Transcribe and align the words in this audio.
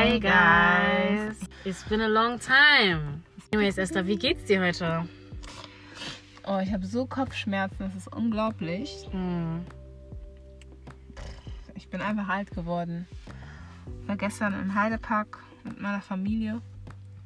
Hey 0.00 0.20
guys, 0.20 1.34
it's 1.64 1.82
been 1.82 2.02
a 2.02 2.08
long 2.08 2.38
time. 2.38 3.24
Anyways, 3.52 3.78
Esther, 3.78 4.06
wie 4.06 4.14
geht's 4.14 4.44
dir 4.44 4.60
heute? 4.60 5.08
Oh, 6.46 6.60
ich 6.60 6.72
habe 6.72 6.86
so 6.86 7.04
Kopfschmerzen, 7.04 7.78
das 7.80 7.96
ist 7.96 8.14
unglaublich. 8.14 9.08
Hm. 9.10 9.66
Ich 11.74 11.88
bin 11.88 12.00
einfach 12.00 12.28
alt 12.28 12.52
geworden. 12.52 13.08
Ich 14.00 14.08
war 14.08 14.16
gestern 14.16 14.54
im 14.62 14.72
Heidepark 14.72 15.40
mit 15.64 15.80
meiner 15.80 16.00
Familie 16.00 16.62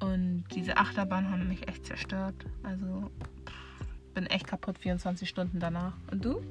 und 0.01 0.45
diese 0.55 0.79
Achterbahn 0.79 1.31
haben 1.31 1.49
mich 1.49 1.69
echt 1.69 1.85
zerstört. 1.85 2.47
Also 2.63 3.11
bin 4.15 4.25
echt 4.29 4.47
kaputt 4.47 4.79
24 4.79 5.29
Stunden 5.29 5.61
danach. 5.61 5.93
Und 6.11 6.25
du? 6.25 6.43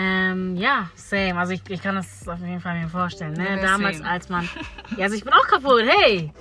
Ähm, 0.00 0.56
ja, 0.56 0.88
same. 0.94 1.36
Also 1.36 1.54
ich, 1.54 1.62
ich 1.68 1.82
kann 1.82 1.96
das 1.96 2.28
auf 2.28 2.38
jeden 2.38 2.60
Fall 2.60 2.78
mir 2.80 2.88
vorstellen. 2.88 3.32
Ne? 3.32 3.56
Ja, 3.56 3.56
Damals, 3.56 3.98
same. 3.98 4.08
als 4.08 4.28
man. 4.28 4.48
Ja, 4.96 5.04
also 5.04 5.16
ich 5.16 5.24
bin 5.24 5.32
auch 5.32 5.46
kaputt, 5.48 5.82
hey! 5.88 6.32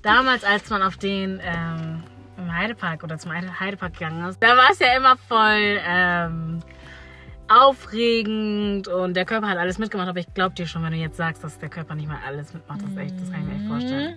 Damals, 0.00 0.42
als 0.42 0.70
man 0.70 0.82
auf 0.82 0.96
den 0.96 1.38
ähm, 1.44 2.02
im 2.38 2.56
Heidepark 2.56 3.02
oder 3.04 3.18
zum 3.18 3.32
Heide- 3.32 3.60
Heidepark 3.60 3.92
gegangen 3.92 4.26
ist, 4.28 4.42
da 4.42 4.56
war 4.56 4.70
es 4.70 4.78
ja 4.78 4.96
immer 4.96 5.16
voll 5.16 5.80
ähm, 5.86 6.60
aufregend 7.48 8.88
und 8.88 9.14
der 9.14 9.24
Körper 9.24 9.48
hat 9.48 9.58
alles 9.58 9.78
mitgemacht. 9.78 10.08
Aber 10.08 10.18
ich 10.20 10.32
glaube 10.34 10.54
dir 10.54 10.66
schon, 10.66 10.82
wenn 10.82 10.92
du 10.92 10.98
jetzt 10.98 11.16
sagst, 11.16 11.44
dass 11.44 11.58
der 11.58 11.68
Körper 11.68 11.94
nicht 11.94 12.08
mal 12.08 12.18
alles 12.26 12.54
mitmacht, 12.54 12.80
das, 12.82 12.96
echt, 12.96 13.20
das 13.20 13.30
kann 13.30 13.40
ich 13.42 13.46
mir 13.46 13.54
echt 13.56 13.68
vorstellen. 13.68 14.16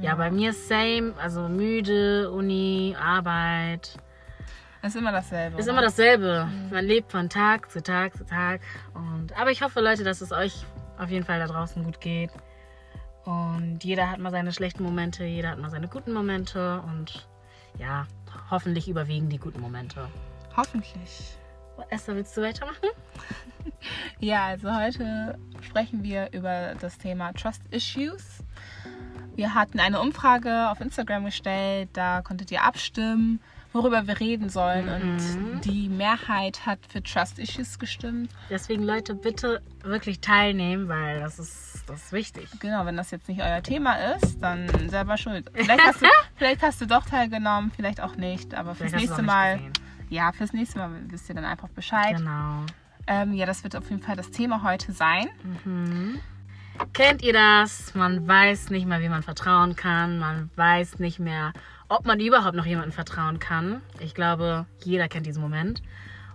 Ja, 0.00 0.14
bei 0.14 0.30
mir 0.30 0.52
same, 0.52 1.14
also 1.22 1.48
müde, 1.48 2.30
Uni, 2.30 2.94
Arbeit. 3.00 3.96
Es 4.82 4.94
ist 4.94 5.00
immer 5.00 5.12
dasselbe. 5.12 5.58
Ist 5.58 5.68
immer 5.68 5.82
dasselbe. 5.82 6.48
Man 6.70 6.84
lebt 6.84 7.10
von 7.10 7.28
Tag 7.28 7.70
zu 7.70 7.82
Tag 7.82 8.16
zu 8.16 8.24
Tag. 8.24 8.60
Und, 8.94 9.36
aber 9.38 9.50
ich 9.50 9.62
hoffe, 9.62 9.80
Leute, 9.80 10.04
dass 10.04 10.20
es 10.20 10.32
euch 10.32 10.64
auf 10.98 11.10
jeden 11.10 11.24
Fall 11.24 11.38
da 11.38 11.46
draußen 11.46 11.82
gut 11.84 12.00
geht. 12.00 12.30
Und 13.24 13.82
jeder 13.82 14.10
hat 14.10 14.18
mal 14.18 14.30
seine 14.30 14.52
schlechten 14.52 14.84
Momente, 14.84 15.24
jeder 15.24 15.50
hat 15.50 15.58
mal 15.58 15.70
seine 15.70 15.88
guten 15.88 16.12
Momente. 16.12 16.80
Und 16.82 17.28
ja, 17.78 18.06
hoffentlich 18.50 18.88
überwiegen 18.88 19.28
die 19.28 19.38
guten 19.38 19.60
Momente. 19.60 20.08
Hoffentlich. 20.56 21.36
Esther, 21.90 22.14
willst 22.14 22.36
du 22.36 22.42
weitermachen? 22.42 22.88
Ja, 24.20 24.46
also 24.46 24.74
heute 24.74 25.38
sprechen 25.60 26.02
wir 26.02 26.32
über 26.32 26.74
das 26.80 26.98
Thema 26.98 27.32
Trust 27.32 27.62
Issues. 27.70 28.42
Wir 29.34 29.54
hatten 29.54 29.80
eine 29.80 30.00
Umfrage 30.00 30.70
auf 30.70 30.80
Instagram 30.80 31.26
gestellt, 31.26 31.90
da 31.92 32.22
konntet 32.22 32.50
ihr 32.50 32.62
abstimmen, 32.62 33.40
worüber 33.76 34.06
wir 34.06 34.18
reden 34.18 34.48
sollen. 34.48 34.88
Und 34.88 35.60
die 35.64 35.88
Mehrheit 35.88 36.66
hat 36.66 36.78
für 36.88 37.02
Trust 37.02 37.38
Issues 37.38 37.78
gestimmt. 37.78 38.30
Deswegen, 38.50 38.82
Leute, 38.82 39.14
bitte 39.14 39.62
wirklich 39.82 40.20
teilnehmen, 40.20 40.88
weil 40.88 41.20
das 41.20 41.38
ist, 41.38 41.84
das 41.86 42.04
ist 42.04 42.12
wichtig. 42.12 42.48
Genau, 42.60 42.84
wenn 42.86 42.96
das 42.96 43.10
jetzt 43.10 43.28
nicht 43.28 43.40
euer 43.40 43.62
Thema 43.62 43.94
ist, 44.14 44.40
dann 44.42 44.68
selber 44.88 45.16
schuld. 45.16 45.50
Vielleicht 45.54 45.86
hast 45.86 46.02
du, 46.02 46.06
vielleicht 46.36 46.62
hast 46.62 46.80
du 46.80 46.86
doch 46.86 47.04
teilgenommen, 47.04 47.70
vielleicht 47.74 48.00
auch 48.00 48.16
nicht. 48.16 48.54
Aber 48.54 48.74
fürs 48.74 48.90
Vielleicht 48.90 49.06
nächste 49.06 49.22
Mal, 49.22 49.56
gesehen. 49.58 49.72
ja, 50.10 50.32
fürs 50.32 50.52
nächste 50.52 50.78
Mal 50.78 50.90
wisst 51.08 51.28
ihr 51.28 51.34
dann 51.34 51.44
einfach 51.44 51.68
Bescheid. 51.68 52.16
Genau. 52.16 52.64
Ähm, 53.06 53.34
ja, 53.34 53.46
das 53.46 53.62
wird 53.62 53.76
auf 53.76 53.88
jeden 53.88 54.02
Fall 54.02 54.16
das 54.16 54.30
Thema 54.30 54.62
heute 54.64 54.92
sein. 54.92 55.28
Kennt 56.92 57.22
ihr 57.22 57.32
das? 57.32 57.94
Man 57.94 58.26
weiß 58.26 58.70
nicht 58.70 58.86
mehr, 58.86 59.00
wie 59.00 59.08
man 59.08 59.22
vertrauen 59.22 59.76
kann. 59.76 60.18
Man 60.18 60.50
weiß 60.56 60.98
nicht 60.98 61.18
mehr, 61.18 61.52
ob 61.88 62.04
man 62.04 62.20
überhaupt 62.20 62.56
noch 62.56 62.66
jemandem 62.66 62.92
vertrauen 62.92 63.38
kann. 63.38 63.82
Ich 64.00 64.14
glaube, 64.14 64.66
jeder 64.84 65.08
kennt 65.08 65.26
diesen 65.26 65.42
Moment. 65.42 65.82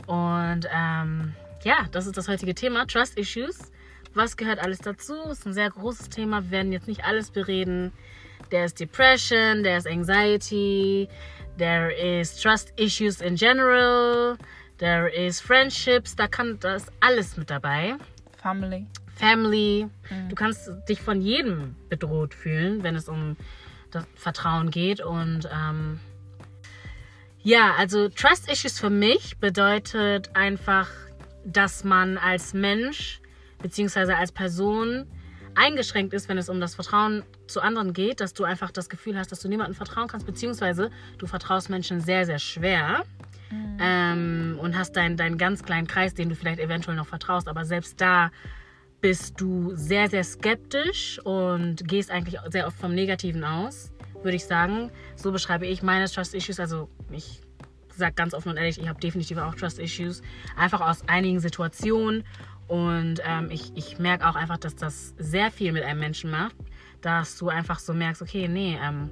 Und 0.08 0.68
ähm, 0.74 1.34
ja, 1.64 1.86
das 1.92 2.06
ist 2.08 2.18
das 2.18 2.28
heutige 2.28 2.56
Thema, 2.56 2.86
Trust 2.86 3.18
Issues. 3.18 3.72
Was 4.14 4.36
gehört 4.36 4.60
alles 4.60 4.80
dazu? 4.80 5.16
Ist 5.30 5.46
ein 5.46 5.54
sehr 5.54 5.70
großes 5.70 6.10
Thema. 6.10 6.44
Wir 6.44 6.52
werden 6.52 6.72
jetzt 6.72 6.88
nicht 6.88 7.06
alles 7.06 7.32
bereden. 7.32 7.92
There 8.50 8.66
is 8.66 8.74
Depression, 8.74 9.64
there 9.64 9.78
is 9.78 9.86
Anxiety, 9.86 11.08
there 11.58 11.90
is 11.90 12.36
Trust 12.36 12.74
Issues 12.76 13.22
in 13.22 13.36
general, 13.36 14.38
there 14.80 15.08
is 15.08 15.40
Friendships, 15.40 16.16
da, 16.16 16.28
kann, 16.28 16.60
da 16.60 16.76
ist 16.76 16.92
alles 17.00 17.38
mit 17.38 17.50
dabei. 17.50 17.96
Family. 18.42 18.88
Family. 19.16 19.88
Du 20.28 20.36
kannst 20.36 20.70
dich 20.90 21.00
von 21.00 21.22
jedem 21.22 21.76
bedroht 21.88 22.34
fühlen, 22.34 22.84
wenn 22.84 22.96
es 22.96 23.08
um 23.08 23.38
das 23.92 24.06
Vertrauen 24.16 24.72
geht. 24.72 25.02
Und 25.02 25.50
ähm, 25.52 26.00
ja, 27.44 27.76
also 27.78 28.10
Trust 28.10 28.52
Issues 28.52 28.80
für 28.80 28.90
mich 28.90 29.38
bedeutet 29.38 30.36
einfach, 30.36 30.90
dass 31.46 31.84
man 31.84 32.18
als 32.18 32.54
Mensch 32.54 33.22
beziehungsweise 33.62 34.16
als 34.16 34.32
Person 34.32 35.08
eingeschränkt 35.56 36.14
ist, 36.14 36.30
wenn 36.30 36.38
es 36.38 36.50
um 36.50 36.60
das 36.60 36.76
Vertrauen 36.76 37.24
zu 37.48 37.62
anderen 37.62 37.94
geht, 37.94 38.22
dass 38.22 38.34
du 38.34 38.44
einfach 38.44 38.72
das 38.72 38.90
Gefühl 38.90 39.18
hast, 39.18 39.32
dass 39.32 39.42
du 39.42 39.50
niemandem 39.50 39.76
vertrauen 39.76 40.08
kannst, 40.08 40.26
beziehungsweise 40.26 40.92
du 41.18 41.28
vertraust 41.28 41.70
Menschen 41.70 42.00
sehr, 42.00 42.26
sehr 42.26 42.40
schwer 42.40 43.04
ähm, 43.80 44.58
und 44.62 44.78
hast 44.78 44.96
deinen, 44.96 45.18
deinen 45.18 45.38
ganz 45.38 45.64
kleinen 45.64 45.88
Kreis, 45.88 46.14
den 46.14 46.30
du 46.30 46.36
vielleicht 46.36 46.60
eventuell 46.60 46.96
noch 46.96 47.08
vertraust, 47.08 47.48
aber 47.48 47.66
selbst 47.66 48.00
da 48.00 48.32
bist 49.02 49.42
du 49.42 49.76
sehr, 49.76 50.10
sehr 50.10 50.24
skeptisch 50.24 51.20
und 51.24 51.88
gehst 51.88 52.12
eigentlich 52.12 52.40
sehr 52.50 52.68
oft 52.68 52.78
vom 52.78 52.94
Negativen 52.94 53.44
aus, 53.44 53.92
würde 54.22 54.36
ich 54.36 54.46
sagen. 54.46 54.92
So 55.16 55.32
beschreibe 55.32 55.66
ich 55.66 55.82
meine 55.82 56.08
Trust 56.08 56.36
Issues. 56.36 56.60
Also 56.60 56.90
ich 57.10 57.42
sage 57.96 58.14
ganz 58.14 58.34
offen 58.34 58.50
und 58.50 58.58
ehrlich, 58.58 58.80
ich 58.80 58.88
habe 58.88 59.00
definitiv 59.00 59.38
auch 59.38 59.56
Trust 59.56 59.80
Issues. 59.80 60.22
Einfach 60.56 60.82
aus 60.82 61.08
einigen 61.08 61.40
Situationen. 61.40 62.24
Und 62.68 63.20
ähm, 63.26 63.50
ich, 63.50 63.72
ich 63.76 64.00
merke 64.00 64.28
auch 64.30 64.36
einfach, 64.36 64.58
dass 64.58 64.76
das 64.76 65.14
sehr 65.18 65.52
viel 65.52 65.74
mit 65.74 65.84
einem 65.84 66.00
Menschen 66.00 66.32
macht, 66.32 66.56
dass 67.02 67.38
du 67.38 67.50
einfach 67.50 67.80
so 67.80 67.94
merkst, 67.94 68.22
okay, 68.22 68.48
nee, 68.48 68.78
ähm, 68.82 69.10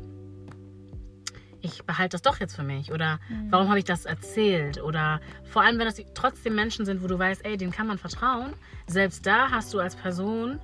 ich 1.61 1.83
behalte 1.85 2.09
das 2.15 2.21
doch 2.21 2.39
jetzt 2.39 2.55
für 2.55 2.63
mich 2.63 2.91
oder 2.91 3.19
warum 3.49 3.67
habe 3.69 3.79
ich 3.79 3.85
das 3.85 4.05
erzählt 4.05 4.81
oder 4.81 5.19
vor 5.43 5.61
allem 5.61 5.77
wenn 5.79 5.85
das 5.85 6.01
trotzdem 6.13 6.55
Menschen 6.55 6.85
sind, 6.85 7.03
wo 7.03 7.07
du 7.07 7.19
weißt, 7.19 7.45
ey, 7.45 7.57
denen 7.57 7.71
kann 7.71 7.87
man 7.87 7.97
vertrauen, 7.97 8.53
selbst 8.87 9.25
da 9.25 9.51
hast 9.51 9.73
du 9.73 9.79
als 9.79 9.95
Person 9.95 10.59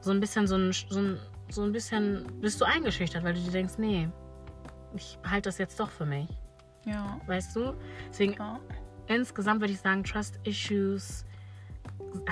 so 0.00 0.10
ein 0.12 0.20
bisschen 0.20 0.46
so 0.46 0.56
ein, 0.56 0.72
so 0.72 0.98
ein, 1.00 1.18
so 1.50 1.62
ein 1.62 1.72
bisschen 1.72 2.26
bist 2.40 2.60
du 2.60 2.64
eingeschüchtert, 2.64 3.24
weil 3.24 3.34
du 3.34 3.40
dir 3.40 3.50
denkst, 3.52 3.74
nee, 3.78 4.08
ich 4.94 5.18
behalte 5.22 5.48
das 5.48 5.58
jetzt 5.58 5.78
doch 5.78 5.90
für 5.90 6.06
mich, 6.06 6.28
Ja. 6.84 7.20
weißt 7.26 7.54
du? 7.56 7.74
Deswegen 8.08 8.32
ja. 8.34 8.58
insgesamt 9.08 9.60
würde 9.60 9.72
ich 9.72 9.80
sagen, 9.80 10.02
Trust 10.04 10.38
Issues 10.44 11.24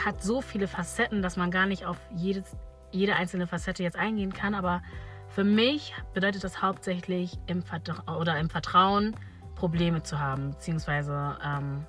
hat 0.05 0.23
so 0.23 0.41
viele 0.41 0.67
Facetten, 0.69 1.21
dass 1.21 1.37
man 1.37 1.51
gar 1.51 1.67
nicht 1.67 1.85
auf 1.85 1.99
jedes, 2.15 2.57
jede 2.91 3.17
einzelne 3.17 3.47
Facette 3.47 3.83
jetzt 3.83 3.97
eingehen 3.97 4.33
kann. 4.33 4.55
Aber 4.55 4.83
für 5.35 5.45
mich 5.45 5.95
bedeutet 6.13 6.45
das 6.45 6.63
hauptsächlich 6.63 7.39
im, 7.47 7.63
Vertra 7.63 8.17
oder 8.17 8.39
im 8.39 8.49
Vertrauen 8.49 9.17
Probleme 9.57 10.03
zu 10.03 10.21
haben, 10.21 10.53
beziehungsweise 10.53 11.37
ähm, 11.45 11.85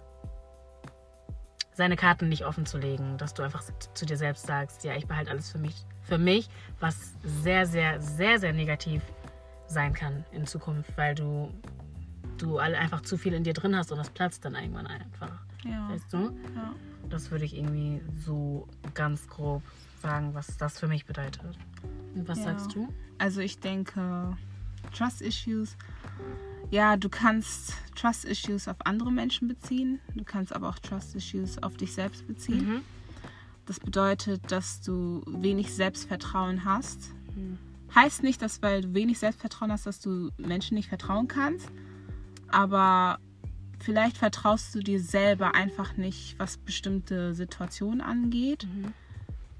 seine 1.73 1.95
Karten 1.95 2.27
nicht 2.27 2.45
offen 2.45 2.65
zu 2.65 2.77
legen, 2.77 3.17
dass 3.17 3.33
du 3.33 3.43
einfach 3.43 3.63
zu 3.93 4.05
dir 4.05 4.17
selbst 4.17 4.47
sagst, 4.47 4.83
ja, 4.83 4.95
ich 4.95 5.07
behalte 5.07 5.29
alles 5.29 5.51
für 5.51 5.59
mich, 5.59 5.75
für 6.01 6.17
mich, 6.17 6.49
was 6.79 7.13
sehr, 7.23 7.65
sehr, 7.65 8.01
sehr, 8.01 8.39
sehr 8.39 8.53
negativ 8.53 9.03
sein 9.67 9.93
kann 9.93 10.25
in 10.31 10.47
Zukunft, 10.47 10.97
weil 10.97 11.15
du 11.15 11.51
du 12.37 12.57
einfach 12.57 13.01
zu 13.01 13.17
viel 13.17 13.33
in 13.33 13.43
dir 13.43 13.53
drin 13.53 13.77
hast 13.77 13.91
und 13.91 13.97
das 13.97 14.09
platzt 14.09 14.43
dann 14.43 14.55
irgendwann 14.55 14.87
einfach. 14.87 15.31
Ja. 15.63 15.89
Weißt 15.89 16.11
du? 16.11 16.17
ja. 16.55 16.73
Das 17.09 17.31
würde 17.31 17.45
ich 17.45 17.55
irgendwie 17.55 18.01
so 18.17 18.67
ganz 18.93 19.27
grob 19.27 19.63
sagen, 20.01 20.33
was 20.33 20.57
das 20.57 20.79
für 20.79 20.87
mich 20.87 21.05
bedeutet. 21.05 21.57
Was 22.15 22.39
Ja. 22.39 22.45
sagst 22.45 22.75
du? 22.75 22.87
Also 23.17 23.41
ich 23.41 23.59
denke, 23.59 24.37
Trust 24.93 25.21
Issues, 25.21 25.75
ja, 26.71 26.95
du 26.97 27.09
kannst 27.09 27.73
Trust 27.95 28.25
Issues 28.25 28.67
auf 28.67 28.77
andere 28.85 29.11
Menschen 29.11 29.47
beziehen, 29.47 29.99
du 30.15 30.23
kannst 30.23 30.53
aber 30.53 30.69
auch 30.69 30.79
Trust 30.79 31.15
Issues 31.15 31.61
auf 31.61 31.75
dich 31.77 31.93
selbst 31.93 32.25
beziehen. 32.27 32.67
Mhm. 32.75 32.81
Das 33.65 33.79
bedeutet, 33.79 34.51
dass 34.51 34.81
du 34.81 35.23
wenig 35.27 35.73
Selbstvertrauen 35.73 36.65
hast. 36.65 37.13
Mhm. 37.35 37.57
Heißt 37.93 38.23
nicht, 38.23 38.41
dass 38.41 38.61
weil 38.61 38.81
du 38.81 38.93
wenig 38.93 39.19
Selbstvertrauen 39.19 39.71
hast, 39.71 39.85
dass 39.85 39.99
du 39.99 40.31
Menschen 40.37 40.75
nicht 40.75 40.89
vertrauen 40.89 41.27
kannst, 41.27 41.69
aber 42.49 43.19
vielleicht 43.79 44.17
vertraust 44.17 44.73
du 44.75 44.79
dir 44.79 44.99
selber 45.01 45.55
einfach 45.55 45.97
nicht, 45.97 46.37
was 46.39 46.57
bestimmte 46.57 47.33
Situationen 47.33 48.01
angeht. 48.01 48.67
Mhm. 48.73 48.93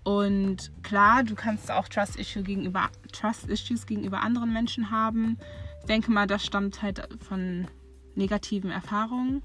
Und 0.06 0.72
klar, 0.84 1.24
du 1.24 1.34
kannst 1.34 1.72
auch 1.72 1.88
Trust, 1.88 2.16
Issue 2.16 2.44
gegenüber, 2.44 2.90
Trust 3.12 3.50
Issues 3.50 3.88
gegenüber 3.88 4.22
anderen 4.22 4.54
Menschen 4.54 4.92
haben. 4.92 5.38
Ich 5.80 5.88
denke 5.88 6.12
mal, 6.12 6.28
das 6.28 6.46
stammt 6.46 6.84
halt 6.84 7.08
von 7.28 7.68
negativen 8.14 8.70
Erfahrungen, 8.70 9.42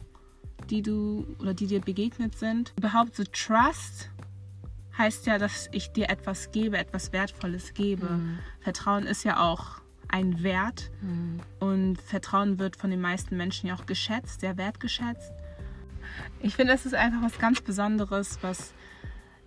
die 0.69 0.83
du 0.83 1.27
oder 1.39 1.55
die 1.55 1.67
dir 1.67 1.81
begegnet 1.81 2.37
sind. 2.37 2.75
Überhaupt 2.77 3.17
so 3.17 3.25
Trust 3.25 4.11
heißt 4.99 5.27
ja, 5.27 5.39
dass 5.39 5.71
ich 5.73 5.93
dir 5.93 6.11
etwas 6.11 6.51
gebe, 6.53 6.77
etwas 6.77 7.11
Wertvolles 7.15 7.73
gebe. 7.73 8.07
Mhm. 8.11 8.39
Vertrauen 8.61 9.07
ist 9.07 9.25
ja 9.25 9.41
auch 9.41 9.81
ein 10.09 10.43
Wert 10.43 10.91
Mhm. 11.01 11.41
und 11.59 12.03
Vertrauen 12.03 12.59
wird 12.59 12.77
von 12.77 12.91
den 12.91 13.01
meisten 13.01 13.35
Menschen 13.39 13.69
ja 13.69 13.77
auch 13.77 13.87
geschätzt, 13.87 14.41
sehr 14.41 14.59
wertgeschätzt. 14.59 15.33
Ich 16.41 16.55
finde, 16.57 16.75
es 16.75 16.85
ist 16.85 16.95
einfach 16.95 17.23
was 17.23 17.39
ganz 17.39 17.63
Besonderes, 17.63 18.39
was 18.43 18.75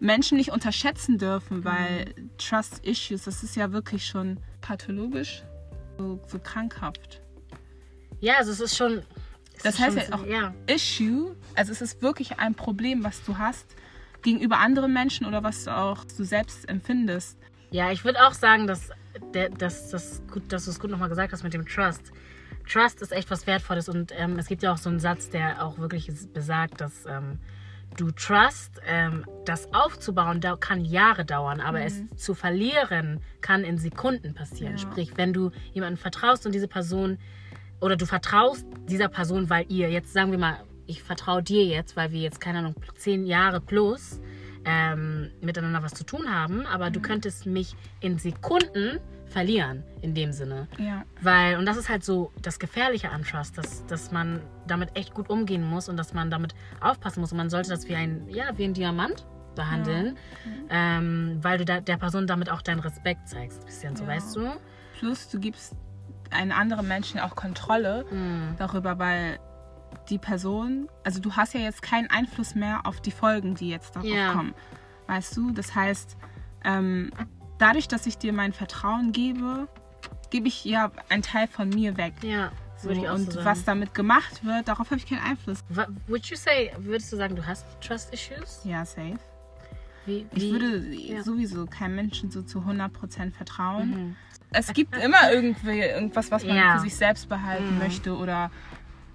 Menschen 0.03 0.37
nicht 0.37 0.51
unterschätzen 0.51 1.17
dürfen, 1.17 1.63
weil 1.63 2.13
Trust 2.37 2.85
Issues, 2.85 3.23
das 3.23 3.41
ist 3.41 3.55
ja 3.55 3.71
wirklich 3.71 4.05
schon 4.05 4.37
pathologisch, 4.59 5.43
so, 5.97 6.19
so 6.27 6.39
krankhaft. 6.39 7.21
Ja, 8.19 8.35
also 8.37 8.51
es 8.51 8.59
ist 8.59 8.75
schon. 8.75 9.01
es 9.55 9.63
Das 9.63 9.75
ist 9.75 9.81
heißt 9.81 9.99
schon 10.01 10.09
ja 10.09 10.15
auch 10.15 10.25
Ja. 10.25 10.53
Issue, 10.67 11.35
also 11.55 11.71
es 11.71 11.81
ist 11.81 12.01
wirklich 12.01 12.39
ein 12.39 12.53
Problem, 12.53 13.03
was 13.03 13.23
du 13.23 13.37
hast 13.37 13.75
gegenüber 14.21 14.59
anderen 14.59 14.91
Menschen 14.93 15.25
oder 15.25 15.41
was 15.41 15.63
du 15.63 15.75
auch 15.75 16.03
du 16.03 16.23
selbst 16.25 16.67
empfindest. 16.67 17.37
Ja, 17.71 17.91
ich 17.91 18.03
würde 18.03 18.25
auch 18.25 18.33
sagen, 18.33 18.67
dass, 18.67 18.89
dass, 19.57 19.89
das 19.89 20.21
gut, 20.31 20.51
dass 20.51 20.65
du 20.65 20.71
es 20.71 20.79
gut 20.79 20.91
nochmal 20.91 21.09
gesagt 21.09 21.31
hast 21.31 21.43
mit 21.43 21.53
dem 21.53 21.65
Trust. 21.65 22.11
Trust 22.69 23.01
ist 23.01 23.13
echt 23.13 23.31
was 23.31 23.47
Wertvolles 23.47 23.87
und 23.87 24.11
ähm, 24.17 24.37
es 24.37 24.47
gibt 24.47 24.63
ja 24.63 24.73
auch 24.73 24.77
so 24.77 24.89
einen 24.89 24.99
Satz, 24.99 25.29
der 25.29 25.63
auch 25.63 25.77
wirklich 25.77 26.09
besagt, 26.33 26.81
dass 26.81 27.05
ähm, 27.05 27.39
du 27.97 28.11
Trust, 28.11 28.81
ähm, 28.85 29.25
das 29.45 29.73
aufzubauen, 29.73 30.41
da 30.41 30.55
kann 30.55 30.83
Jahre 30.85 31.25
dauern, 31.25 31.59
aber 31.59 31.81
es 31.81 32.03
zu 32.15 32.33
verlieren 32.33 33.21
kann 33.41 33.63
in 33.63 33.77
Sekunden 33.77 34.33
passieren. 34.33 34.73
Ja. 34.73 34.77
Sprich, 34.77 35.17
wenn 35.17 35.33
du 35.33 35.51
jemandem 35.73 35.97
vertraust 35.97 36.45
und 36.45 36.53
diese 36.53 36.67
Person 36.67 37.17
oder 37.81 37.95
du 37.95 38.05
vertraust 38.05 38.65
dieser 38.89 39.09
Person, 39.09 39.49
weil 39.49 39.65
ihr 39.69 39.89
jetzt 39.89 40.13
sagen 40.13 40.31
wir 40.31 40.39
mal, 40.39 40.63
ich 40.85 41.03
vertraue 41.03 41.43
dir 41.43 41.65
jetzt, 41.65 41.95
weil 41.95 42.11
wir 42.11 42.21
jetzt 42.21 42.41
keine 42.41 42.59
Ahnung 42.59 42.75
zehn 42.95 43.25
Jahre 43.25 43.61
plus 43.61 44.19
ähm, 44.65 45.31
miteinander 45.41 45.83
was 45.83 45.93
zu 45.93 46.05
tun 46.05 46.33
haben, 46.33 46.65
aber 46.65 46.89
du 46.89 47.01
könntest 47.01 47.45
mich 47.45 47.75
in 47.99 48.17
Sekunden 48.17 48.99
verlieren 49.33 49.83
in 50.01 50.13
dem 50.13 50.31
Sinne. 50.31 50.67
Ja. 50.77 51.03
Weil, 51.21 51.57
und 51.57 51.65
das 51.65 51.75
ist 51.75 51.89
halt 51.89 52.03
so 52.05 52.31
das 52.41 52.59
Gefährliche 52.59 53.09
an 53.09 53.23
Trust, 53.23 53.57
dass, 53.57 53.85
dass 53.87 54.11
man 54.11 54.41
damit 54.67 54.95
echt 54.95 55.13
gut 55.13 55.29
umgehen 55.29 55.63
muss 55.63 55.89
und 55.89 55.97
dass 55.97 56.13
man 56.13 56.29
damit 56.31 56.53
aufpassen 56.79 57.19
muss. 57.19 57.31
Und 57.31 57.39
man 57.39 57.49
sollte 57.49 57.69
das 57.71 57.87
wie 57.89 57.95
ein, 57.95 58.29
ja, 58.29 58.57
wie 58.57 58.63
ein 58.65 58.73
Diamant 58.73 59.25
behandeln, 59.55 60.17
ähm, 60.69 61.39
weil 61.41 61.57
du 61.57 61.65
da, 61.65 61.79
der 61.81 61.97
Person 61.97 62.25
damit 62.27 62.49
auch 62.49 62.61
deinen 62.61 62.79
Respekt 62.79 63.27
zeigst. 63.27 63.59
Ein 63.59 63.65
bisschen 63.65 63.95
so, 63.95 64.03
Ja. 64.03 64.09
weißt 64.11 64.35
du? 64.35 64.51
Plus 64.99 65.29
du 65.29 65.39
gibst 65.39 65.75
einem 66.31 66.51
anderen 66.51 66.87
Menschen 66.87 67.19
auch 67.19 67.35
Kontrolle 67.35 68.05
Mhm. 68.09 68.55
darüber, 68.57 68.97
weil 68.99 69.39
die 70.09 70.17
Person, 70.17 70.89
also 71.03 71.19
du 71.19 71.33
hast 71.33 71.53
ja 71.53 71.59
jetzt 71.59 71.81
keinen 71.83 72.09
Einfluss 72.09 72.55
mehr 72.55 72.81
auf 72.85 72.99
die 73.01 73.11
Folgen, 73.11 73.53
die 73.55 73.69
jetzt 73.69 73.95
darauf 73.95 74.09
Ja. 74.09 74.33
kommen. 74.33 74.53
Weißt 75.07 75.35
du? 75.37 75.51
Das 75.51 75.75
heißt, 75.75 76.17
ähm, 76.65 77.11
dadurch, 77.57 77.87
dass 77.87 78.05
ich 78.05 78.17
dir 78.17 78.33
mein 78.33 78.53
Vertrauen 78.53 79.11
gebe, 79.11 79.67
gebe 80.29 80.47
ich 80.47 80.63
ja 80.65 80.91
einen 81.09 81.21
Teil 81.23 81.47
von 81.47 81.69
mir 81.69 81.97
weg. 81.97 82.13
Ja, 82.21 82.51
So, 82.77 82.89
würde 82.89 83.01
ich 83.01 83.09
auch 83.09 83.15
und 83.15 83.31
so 83.31 83.45
was 83.45 83.63
damit 83.63 83.93
gemacht 83.93 84.43
wird, 84.43 84.67
darauf 84.67 84.87
habe 84.89 84.97
ich 84.97 85.05
keinen 85.07 85.21
Einfluss. 85.23 85.59
Would 86.07 86.25
you 86.27 86.35
say, 86.35 86.71
würdest 86.77 87.11
du 87.13 87.17
sagen, 87.17 87.35
du 87.35 87.45
hast 87.45 87.65
Trust 87.81 88.13
Issues? 88.13 88.61
Ja, 88.63 88.83
safe. 88.85 89.17
Wie, 90.05 90.25
Ich 90.33 90.43
wie- 90.43 90.51
würde 90.51 90.87
ja. 90.93 91.23
sowieso 91.23 91.65
keinem 91.65 91.95
Menschen 91.95 92.29
so 92.29 92.41
zu 92.41 92.65
100% 92.65 93.35
vertrauen. 93.35 93.89
Mhm. 93.89 94.15
Es 94.51 94.71
gibt 94.73 94.97
immer 94.97 95.31
irgendwie 95.31 95.79
irgendwas, 95.79 96.29
was 96.29 96.43
man 96.45 96.55
Ja. 96.57 96.73
für 96.75 96.81
sich 96.81 96.95
selbst 96.95 97.29
behalten 97.29 97.73
Mhm. 97.73 97.79
möchte 97.79 98.15
oder 98.17 98.51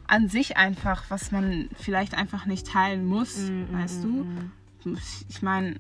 an 0.07 0.29
sich 0.29 0.57
einfach, 0.57 1.05
was 1.11 1.31
man 1.31 1.69
vielleicht 1.79 2.17
einfach 2.17 2.47
nicht 2.47 2.67
teilen 2.67 3.05
muss, 3.05 3.37
Mhm, 3.37 3.69
weißt 3.73 4.05
mhm, 4.05 4.53
du? 4.85 4.97
Ich 5.29 5.43
meine, 5.43 5.77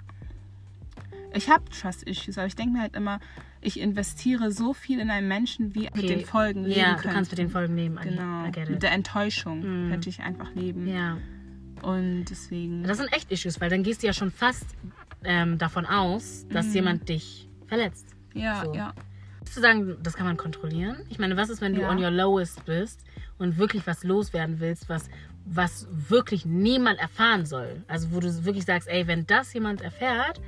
ich 1.34 1.48
habe 1.50 1.64
Trust-Issues, 1.70 2.38
aber 2.38 2.46
ich 2.46 2.56
denke 2.56 2.72
mir 2.74 2.80
halt 2.82 2.96
immer, 2.96 3.20
ich 3.60 3.80
investiere 3.80 4.50
so 4.52 4.72
viel 4.72 5.00
in 5.00 5.10
einen 5.10 5.28
Menschen, 5.28 5.74
wie 5.74 5.80
mit 5.82 5.90
Okay. 5.96 6.06
den 6.06 6.24
Folgen 6.24 6.64
leben 6.64 6.78
Ja, 6.80 6.94
könnte. 6.94 7.08
du 7.08 7.14
kannst 7.14 7.30
mit 7.32 7.38
den 7.38 7.50
Folgen 7.50 7.76
leben. 7.76 7.96
Genau, 8.02 8.42
mit 8.46 8.56
it. 8.56 8.82
der 8.82 8.92
Enttäuschung 8.92 9.58
Mhm. 9.86 9.90
könnte 9.90 10.08
ich 10.08 10.20
einfach 10.20 10.54
leben. 10.54 10.86
Ja. 10.86 11.18
Und 11.82 12.24
deswegen, 12.26 12.82
Das 12.84 12.98
sind 12.98 13.12
echt 13.12 13.30
Issues, 13.30 13.60
weil 13.60 13.70
dann 13.70 13.82
gehst 13.82 14.02
du 14.02 14.06
ja 14.06 14.12
schon 14.12 14.30
fast 14.30 14.66
ähm, 15.24 15.58
davon 15.58 15.84
aus, 15.86 16.46
dass 16.48 16.66
Mhm. 16.68 16.74
jemand 16.74 17.08
dich 17.08 17.48
verletzt. 17.66 18.14
ja, 18.34 18.64
so. 18.64 18.72
ja. 18.74 18.94
Würdest 19.40 19.56
du 19.56 19.60
sagen, 19.60 19.96
das 20.02 20.14
kann 20.14 20.26
man 20.26 20.36
kontrollieren? 20.36 20.96
Ich 21.08 21.18
meine, 21.18 21.36
was 21.36 21.48
ist, 21.50 21.60
wenn 21.60 21.74
du 21.74 21.80
Ja. 21.82 21.90
on 21.90 21.98
your 22.02 22.10
lowest 22.10 22.64
bist 22.66 23.04
und 23.38 23.56
wirklich 23.58 23.84
was 23.86 24.04
loswerden 24.04 24.60
willst, 24.60 24.88
was, 24.88 25.08
was 25.44 25.88
wirklich 25.90 26.44
niemand 26.46 27.00
erfahren 27.00 27.46
soll? 27.46 27.82
Also 27.88 28.12
wo 28.12 28.20
du 28.20 28.44
wirklich 28.44 28.64
sagst, 28.64 28.86
ey, 28.88 29.06
wenn 29.08 29.26
das 29.26 29.52
jemand 29.54 29.80
erfährt, 29.80 30.40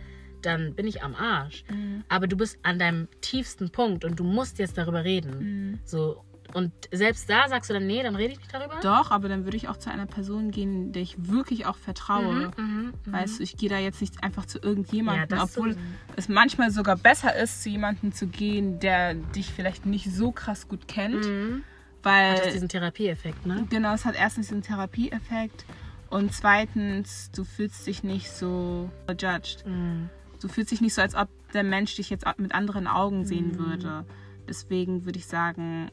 dann 0.47 0.75
bin 0.75 0.87
ich 0.87 1.03
am 1.03 1.15
Arsch. 1.15 1.65
Mhm. 1.71 2.05
Aber 2.09 2.27
du 2.27 2.37
bist 2.37 2.59
an 2.63 2.79
deinem 2.79 3.09
tiefsten 3.21 3.71
Punkt 3.71 4.05
und 4.05 4.19
du 4.19 4.25
musst 4.25 4.59
jetzt 4.59 4.77
darüber 4.79 5.05
reden. 5.05 5.71
Mhm. 5.73 5.79
So. 5.85 6.25
Und 6.53 6.73
selbst 6.91 7.31
da 7.31 7.47
sagst 7.49 7.71
du 7.71 7.75
dann, 7.75 7.87
nee, 7.87 8.03
dann 8.03 8.17
rede 8.17 8.33
ich 8.33 8.39
nicht 8.41 8.53
darüber? 8.53 8.81
Doch, 8.83 9.13
aber 9.13 9.29
dann 9.29 9.45
würde 9.45 9.57
ich 9.57 9.69
auch 9.69 9.77
zu 9.77 9.89
einer 9.89 10.07
Person 10.07 10.51
gehen, 10.51 10.91
der 10.91 11.03
ich 11.03 11.15
wirklich 11.29 11.65
auch 11.67 11.77
vertraue. 11.77 12.51
Mhm, 12.57 12.65
mhm, 12.65 12.93
mhm. 13.07 13.13
Weißt 13.13 13.39
du, 13.39 13.45
ich 13.45 13.57
gehe 13.57 13.69
da 13.69 13.79
jetzt 13.79 14.01
nicht 14.01 14.25
einfach 14.25 14.47
zu 14.47 14.59
irgendjemandem, 14.61 15.21
Ja, 15.21 15.27
das 15.45 15.57
obwohl 15.57 15.75
sowieso. 15.75 15.87
es 16.17 16.29
manchmal 16.29 16.73
sogar 16.73 16.97
besser 16.97 17.37
ist, 17.37 17.63
zu 17.63 17.69
jemandem 17.69 18.13
zu 18.13 18.27
gehen, 18.27 18.81
der 18.81 19.15
dich 19.15 19.53
vielleicht 19.53 19.87
nicht 19.87 20.13
so 20.13 20.33
krass 20.33 20.67
gut 20.67 20.89
kennt, 20.89 21.25
Mhm. 21.25 21.63
weil 22.03 22.35
Das 22.35 22.47
ist 22.47 22.55
diesen 22.55 22.69
Therapieeffekt, 22.69 23.47
ne? 23.47 23.67
genau, 23.71 23.95
es 23.95 24.05
hat 24.05 24.17
erstens 24.19 24.49
diesen 24.49 24.63
Therapieeffekt 24.63 25.65
und 26.09 26.35
zweitens, 26.35 27.31
du 27.31 27.45
fühlst 27.45 27.87
dich 27.87 28.03
nicht 28.03 28.29
so 28.29 28.91
judged. 29.09 29.65
Mhm. 29.67 30.11
Du 30.41 30.49
fühlst 30.49 30.71
dich 30.71 30.81
nicht 30.81 30.95
so, 30.95 31.03
als 31.03 31.15
ob 31.15 31.29
der 31.53 31.63
Mensch 31.65 31.95
dich 31.97 32.11
jetzt 32.11 32.25
mit 32.39 32.55
anderen 32.55 32.87
Augen 32.87 33.25
sehen 33.25 33.49
Mhm. 33.53 33.59
würde. 33.59 34.05
Deswegen 34.49 35.05
würde 35.05 35.19
ich 35.19 35.27
sagen, 35.27 35.91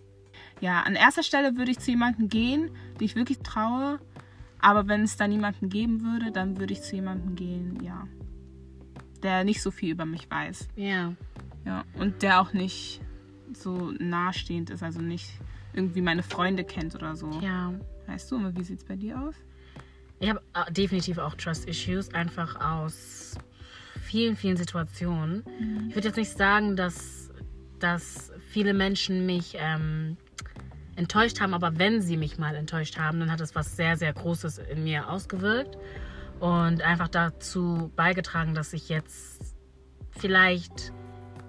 ja, 0.62 0.82
an 0.82 0.96
erster 0.96 1.24
Stelle 1.24 1.58
würde 1.58 1.72
ich 1.72 1.80
zu 1.80 1.92
jemandem 1.92 2.30
gehen, 2.30 2.72
den 3.00 3.06
ich 3.06 3.16
wirklich 3.16 3.40
traue. 3.40 4.00
Aber 4.60 4.88
wenn 4.88 5.04
es 5.04 5.18
da 5.18 5.28
niemanden 5.28 5.70
geben 5.70 6.02
würde, 6.02 6.32
dann 6.32 6.58
würde 6.58 6.74
ich 6.74 6.82
zu 6.82 6.96
jemandem 6.96 7.36
gehen, 7.36 7.78
ja, 7.84 8.08
der 9.22 9.44
nicht 9.44 9.62
so 9.62 9.70
viel 9.72 9.92
über 9.92 10.06
mich 10.06 10.30
weiß. 10.30 10.68
Ja. 10.76 11.14
Ja, 11.66 11.84
und 12.00 12.22
der 12.24 12.42
auch 12.42 12.54
nicht 12.54 13.02
so 13.54 13.92
nahestehend 14.00 14.70
ist, 14.70 14.82
also 14.84 15.02
nicht 15.02 15.30
irgendwie 15.74 16.02
meine 16.02 16.24
Freunde 16.24 16.64
kennt 16.64 16.96
oder 16.96 17.16
so. 17.16 17.30
Ja. 17.42 17.74
Weißt 18.08 18.32
du, 18.32 18.56
wie 18.56 18.64
sieht 18.64 18.80
es 18.80 18.86
bei 18.86 18.96
dir 18.96 19.20
aus? 19.22 19.36
Ich 20.20 20.30
habe 20.30 20.42
äh, 20.54 20.72
definitiv 20.72 21.18
auch 21.20 21.36
Trust 21.36 21.68
Issues, 21.68 22.12
einfach 22.14 22.60
aus 22.60 23.36
vielen, 24.08 24.36
vielen 24.36 24.58
Situationen. 24.58 25.44
Ich 25.90 25.96
würde 25.96 26.08
jetzt 26.08 26.18
nicht 26.18 26.36
sagen, 26.38 26.76
dass, 26.76 27.30
dass 27.80 28.32
viele 28.50 28.74
Menschen 28.74 29.26
mich 29.26 29.56
ähm, 29.60 30.18
enttäuscht 30.96 31.42
haben, 31.42 31.54
aber 31.54 31.78
wenn 31.78 32.02
sie 32.02 32.18
mich 32.18 32.38
mal 32.38 32.56
enttäuscht 32.56 32.98
haben, 32.98 33.20
dann 33.20 33.32
hat 33.32 33.42
es 33.42 33.54
was 33.54 33.76
sehr, 33.76 33.98
sehr 33.98 34.14
Großes 34.14 34.60
in 34.60 34.84
mir 34.84 35.10
ausgewirkt 35.10 35.78
und 36.40 36.82
einfach 36.82 37.10
dazu 37.10 37.92
beigetragen, 37.96 38.56
dass 38.56 38.74
ich 38.74 38.90
jetzt 38.90 39.56
vielleicht 40.12 40.94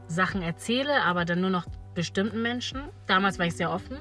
Sachen 0.08 0.42
erzähle, 0.42 1.02
aber 1.04 1.24
dann 1.24 1.40
nur 1.40 1.50
noch 1.50 1.66
bestimmten 1.94 2.42
Menschen. 2.42 2.82
Damals 3.06 3.38
war 3.38 3.46
ich 3.46 3.54
sehr 3.54 3.70
offen 3.70 3.98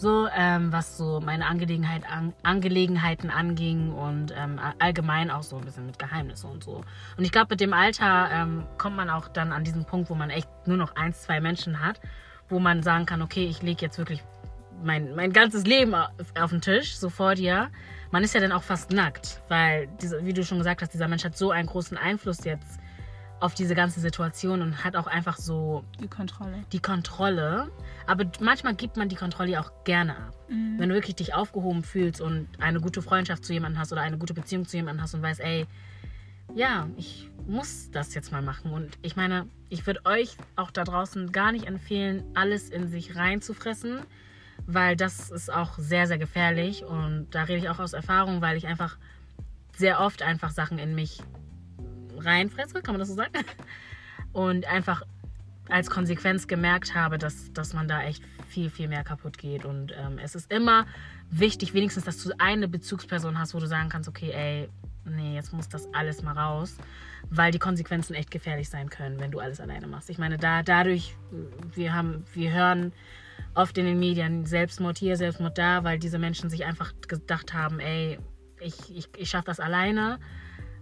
so, 0.00 0.28
ähm, 0.34 0.72
was 0.72 0.96
so 0.96 1.20
meine 1.20 1.46
Angelegenheit 1.46 2.02
an, 2.10 2.32
Angelegenheiten 2.42 3.30
anging 3.30 3.92
und 3.92 4.32
ähm, 4.36 4.58
allgemein 4.78 5.30
auch 5.30 5.42
so 5.42 5.56
ein 5.56 5.64
bisschen 5.64 5.86
mit 5.86 5.98
Geheimnissen 5.98 6.50
und 6.50 6.64
so. 6.64 6.82
Und 7.16 7.24
ich 7.24 7.32
glaube, 7.32 7.48
mit 7.50 7.60
dem 7.60 7.72
Alter 7.72 8.28
ähm, 8.32 8.64
kommt 8.78 8.96
man 8.96 9.10
auch 9.10 9.28
dann 9.28 9.52
an 9.52 9.64
diesen 9.64 9.84
Punkt, 9.84 10.10
wo 10.10 10.14
man 10.14 10.30
echt 10.30 10.48
nur 10.66 10.76
noch 10.76 10.96
eins, 10.96 11.22
zwei 11.22 11.40
Menschen 11.40 11.80
hat, 11.80 12.00
wo 12.48 12.58
man 12.58 12.82
sagen 12.82 13.06
kann, 13.06 13.22
okay, 13.22 13.44
ich 13.44 13.62
lege 13.62 13.82
jetzt 13.82 13.98
wirklich 13.98 14.22
mein, 14.82 15.14
mein 15.14 15.32
ganzes 15.32 15.64
Leben 15.64 15.94
auf, 15.94 16.50
den 16.50 16.60
Tisch, 16.60 16.96
so 16.96 17.10
vor 17.10 17.34
dir. 17.34 17.70
Man 18.10 18.24
ist 18.24 18.34
ja 18.34 18.40
dann 18.40 18.52
auch 18.52 18.62
fast 18.62 18.90
nackt, 18.92 19.42
weil, 19.48 19.88
diese, 20.00 20.24
wie 20.24 20.32
du 20.32 20.44
schon 20.44 20.58
gesagt 20.58 20.82
hast, 20.82 20.92
dieser 20.92 21.06
Mensch 21.06 21.24
hat 21.24 21.36
so 21.36 21.50
einen 21.50 21.68
großen 21.68 21.96
Einfluss 21.96 22.44
jetzt 22.44 22.80
auf 23.40 23.54
diese 23.54 23.74
ganze 23.74 24.00
Situation 24.00 24.62
und 24.62 24.84
hat 24.84 24.96
auch 24.96 25.06
einfach 25.06 25.36
so 25.38 25.84
Die 26.00 26.08
Kontrolle. 26.08 26.62
die 26.72 26.80
Kontrolle. 26.80 27.70
Aber 28.06 28.24
manchmal 28.40 28.74
gibt 28.74 28.96
man 28.96 29.08
die 29.08 29.16
Kontrolle 29.16 29.58
auch 29.60 29.84
gerne 29.84 30.16
ab. 30.16 30.36
Wenn 30.48 30.88
du 30.88 30.94
wirklich 30.94 31.14
dich 31.16 31.32
aufgehoben 31.32 31.82
fühlst 31.84 32.20
und 32.20 32.48
eine 32.58 32.80
gute 32.80 33.02
Freundschaft 33.02 33.44
zu 33.44 33.52
jemandem 33.52 33.80
hast 33.80 33.92
oder 33.92 34.00
eine 34.02 34.18
gute 34.18 34.34
Beziehung 34.34 34.66
zu 34.66 34.76
jemandem 34.76 35.02
hast 35.02 35.14
und 35.14 35.22
weißt, 35.22 35.40
ey, 35.40 35.66
ja, 36.54 36.88
ich 36.96 37.30
muss 37.46 37.90
das 37.92 38.14
jetzt 38.14 38.32
mal 38.32 38.42
machen. 38.42 38.72
Und 38.72 38.98
ich 39.02 39.14
meine, 39.14 39.46
ich 39.68 39.86
würde 39.86 40.00
euch 40.04 40.36
auch 40.56 40.70
da 40.72 40.84
draußen 40.84 41.30
gar 41.30 41.52
nicht 41.52 41.66
empfehlen, 41.66 42.24
alles 42.34 42.68
in 42.68 42.88
sich 42.88 43.14
reinzufressen, 43.16 44.00
weil 44.66 44.96
das 44.96 45.30
ist 45.30 45.52
auch 45.52 45.78
sehr, 45.78 46.06
sehr 46.08 46.18
gefährlich. 46.18 46.84
Und 46.84 47.28
da 47.30 47.44
rede 47.44 47.58
ich 47.58 47.68
auch 47.68 47.78
aus 47.78 47.92
Erfahrung, 47.92 48.40
weil 48.40 48.56
ich 48.56 48.66
einfach 48.66 48.98
sehr 49.76 50.00
oft 50.00 50.22
einfach 50.22 50.50
Sachen 50.50 50.78
in 50.78 50.94
mich 50.94 51.22
reinfresse, 52.24 52.82
kann 52.82 52.94
man 52.94 53.00
das 53.00 53.08
so 53.08 53.14
sagen? 53.14 53.32
Und 54.32 54.66
einfach 54.66 55.02
als 55.68 55.90
Konsequenz 55.90 56.46
gemerkt 56.46 56.94
habe, 56.94 57.18
dass, 57.18 57.52
dass 57.52 57.74
man 57.74 57.88
da 57.88 58.02
echt 58.02 58.22
viel, 58.48 58.70
viel 58.70 58.88
mehr 58.88 59.04
kaputt 59.04 59.38
geht. 59.38 59.64
Und 59.64 59.92
ähm, 59.96 60.18
es 60.18 60.34
ist 60.34 60.52
immer 60.52 60.86
wichtig, 61.30 61.74
wenigstens, 61.74 62.04
dass 62.04 62.22
du 62.22 62.32
eine 62.38 62.68
Bezugsperson 62.68 63.38
hast, 63.38 63.54
wo 63.54 63.60
du 63.60 63.66
sagen 63.66 63.88
kannst, 63.88 64.08
okay, 64.08 64.32
ey, 64.32 64.68
nee, 65.04 65.34
jetzt 65.34 65.52
muss 65.52 65.68
das 65.68 65.92
alles 65.94 66.22
mal 66.22 66.36
raus, 66.36 66.76
weil 67.30 67.52
die 67.52 67.58
Konsequenzen 67.58 68.14
echt 68.14 68.30
gefährlich 68.30 68.68
sein 68.68 68.90
können, 68.90 69.20
wenn 69.20 69.30
du 69.30 69.38
alles 69.38 69.60
alleine 69.60 69.86
machst. 69.86 70.10
Ich 70.10 70.18
meine, 70.18 70.36
da, 70.36 70.62
dadurch, 70.62 71.16
wir 71.74 71.94
haben, 71.94 72.24
wir 72.34 72.52
hören 72.52 72.92
oft 73.54 73.76
in 73.78 73.84
den 73.84 73.98
Medien 73.98 74.46
Selbstmord 74.46 74.98
hier, 74.98 75.16
Selbstmord 75.16 75.56
da, 75.56 75.84
weil 75.84 75.98
diese 75.98 76.18
Menschen 76.18 76.50
sich 76.50 76.64
einfach 76.64 76.92
gedacht 77.06 77.54
haben, 77.54 77.80
ey, 77.80 78.18
ich, 78.60 78.94
ich, 78.94 79.08
ich 79.16 79.30
schaffe 79.30 79.46
das 79.46 79.60
alleine 79.60 80.18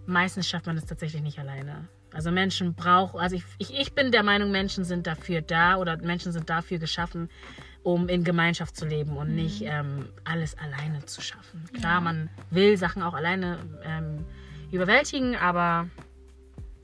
meistens 0.09 0.47
schafft 0.47 0.65
man 0.65 0.77
es 0.77 0.85
tatsächlich 0.85 1.21
nicht 1.21 1.39
alleine. 1.39 1.87
Also 2.13 2.31
Menschen 2.31 2.73
brauchen, 2.73 3.19
also 3.19 3.35
ich, 3.35 3.43
ich, 3.59 3.73
ich 3.79 3.93
bin 3.93 4.11
der 4.11 4.23
Meinung, 4.23 4.51
Menschen 4.51 4.83
sind 4.83 5.05
dafür 5.07 5.41
da 5.41 5.77
oder 5.77 5.97
Menschen 5.97 6.31
sind 6.31 6.49
dafür 6.49 6.79
geschaffen, 6.79 7.29
um 7.83 8.09
in 8.09 8.23
Gemeinschaft 8.23 8.75
zu 8.75 8.85
leben 8.85 9.15
und 9.15 9.35
nicht 9.35 9.61
ähm, 9.61 10.09
alles 10.23 10.57
alleine 10.57 11.05
zu 11.05 11.21
schaffen. 11.21 11.63
Klar, 11.73 11.95
Ja. 11.95 12.01
man 12.01 12.29
will 12.49 12.77
Sachen 12.77 13.03
auch 13.03 13.13
alleine 13.13 13.59
ähm, 13.83 14.25
überwältigen, 14.71 15.35
aber 15.35 15.87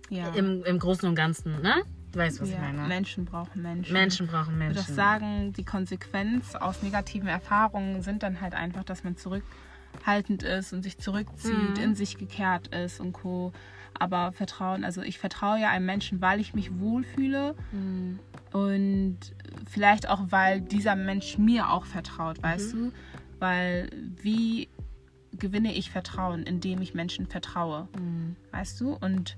Ja. 0.09 0.29
im, 0.35 0.63
im 0.63 0.77
Großen 0.79 1.09
und 1.09 1.15
Ganzen, 1.15 1.59
ne? 1.61 1.73
Du 2.11 2.19
weißt, 2.19 2.39
was 2.39 2.49
ja. 2.49 2.55
ich 2.55 2.61
meine. 2.61 2.87
Menschen 2.87 3.25
brauchen 3.25 3.61
Menschen. 3.61 3.91
Menschen 3.91 4.27
brauchen 4.27 4.53
Ich 4.53 4.57
Menschen. 4.59 4.75
würde 4.77 4.89
auch 4.91 4.95
sagen, 4.95 5.51
die 5.53 5.65
Konsequenz 5.65 6.55
aus 6.55 6.81
negativen 6.81 7.27
Erfahrungen 7.27 8.01
sind 8.03 8.23
dann 8.23 8.39
halt 8.41 8.53
einfach, 8.53 8.83
dass 8.85 9.03
man 9.03 9.17
zurückhaltend 9.95 10.43
ist 10.43 10.73
und 10.73 10.83
sich 10.83 10.97
zurückzieht, 10.97 11.77
Mhm. 11.77 11.83
in 11.83 11.95
sich 11.95 12.17
gekehrt 12.17 12.67
ist 12.67 12.99
und 12.99 13.13
Co. 13.13 13.51
Aber 13.97 14.33
Vertrauen, 14.33 14.83
also 14.83 15.01
ich 15.01 15.19
vertraue 15.19 15.59
ja 15.59 15.69
einem 15.69 15.85
Menschen, 15.85 16.21
weil 16.21 16.39
ich 16.39 16.53
mich 16.53 16.79
wohlfühle 16.79 17.55
Mhm. 17.71 18.19
und 18.51 19.17
vielleicht 19.69 20.09
auch, 20.09 20.21
weil 20.29 20.61
dieser 20.61 20.95
Mensch 20.95 21.37
mir 21.37 21.69
auch 21.69 21.85
vertraut, 21.85 22.41
weißt 22.43 22.73
Mhm. 22.73 22.77
du? 22.77 22.91
Weil 23.39 23.89
wie 24.21 24.67
gewinne 25.31 25.73
ich 25.73 25.91
Vertrauen, 25.91 26.43
indem 26.43 26.81
ich 26.81 26.93
Menschen 26.93 27.27
vertraue, 27.27 27.87
Mhm. 27.97 28.35
weißt 28.51 28.81
du? 28.81 28.93
Und 28.93 29.37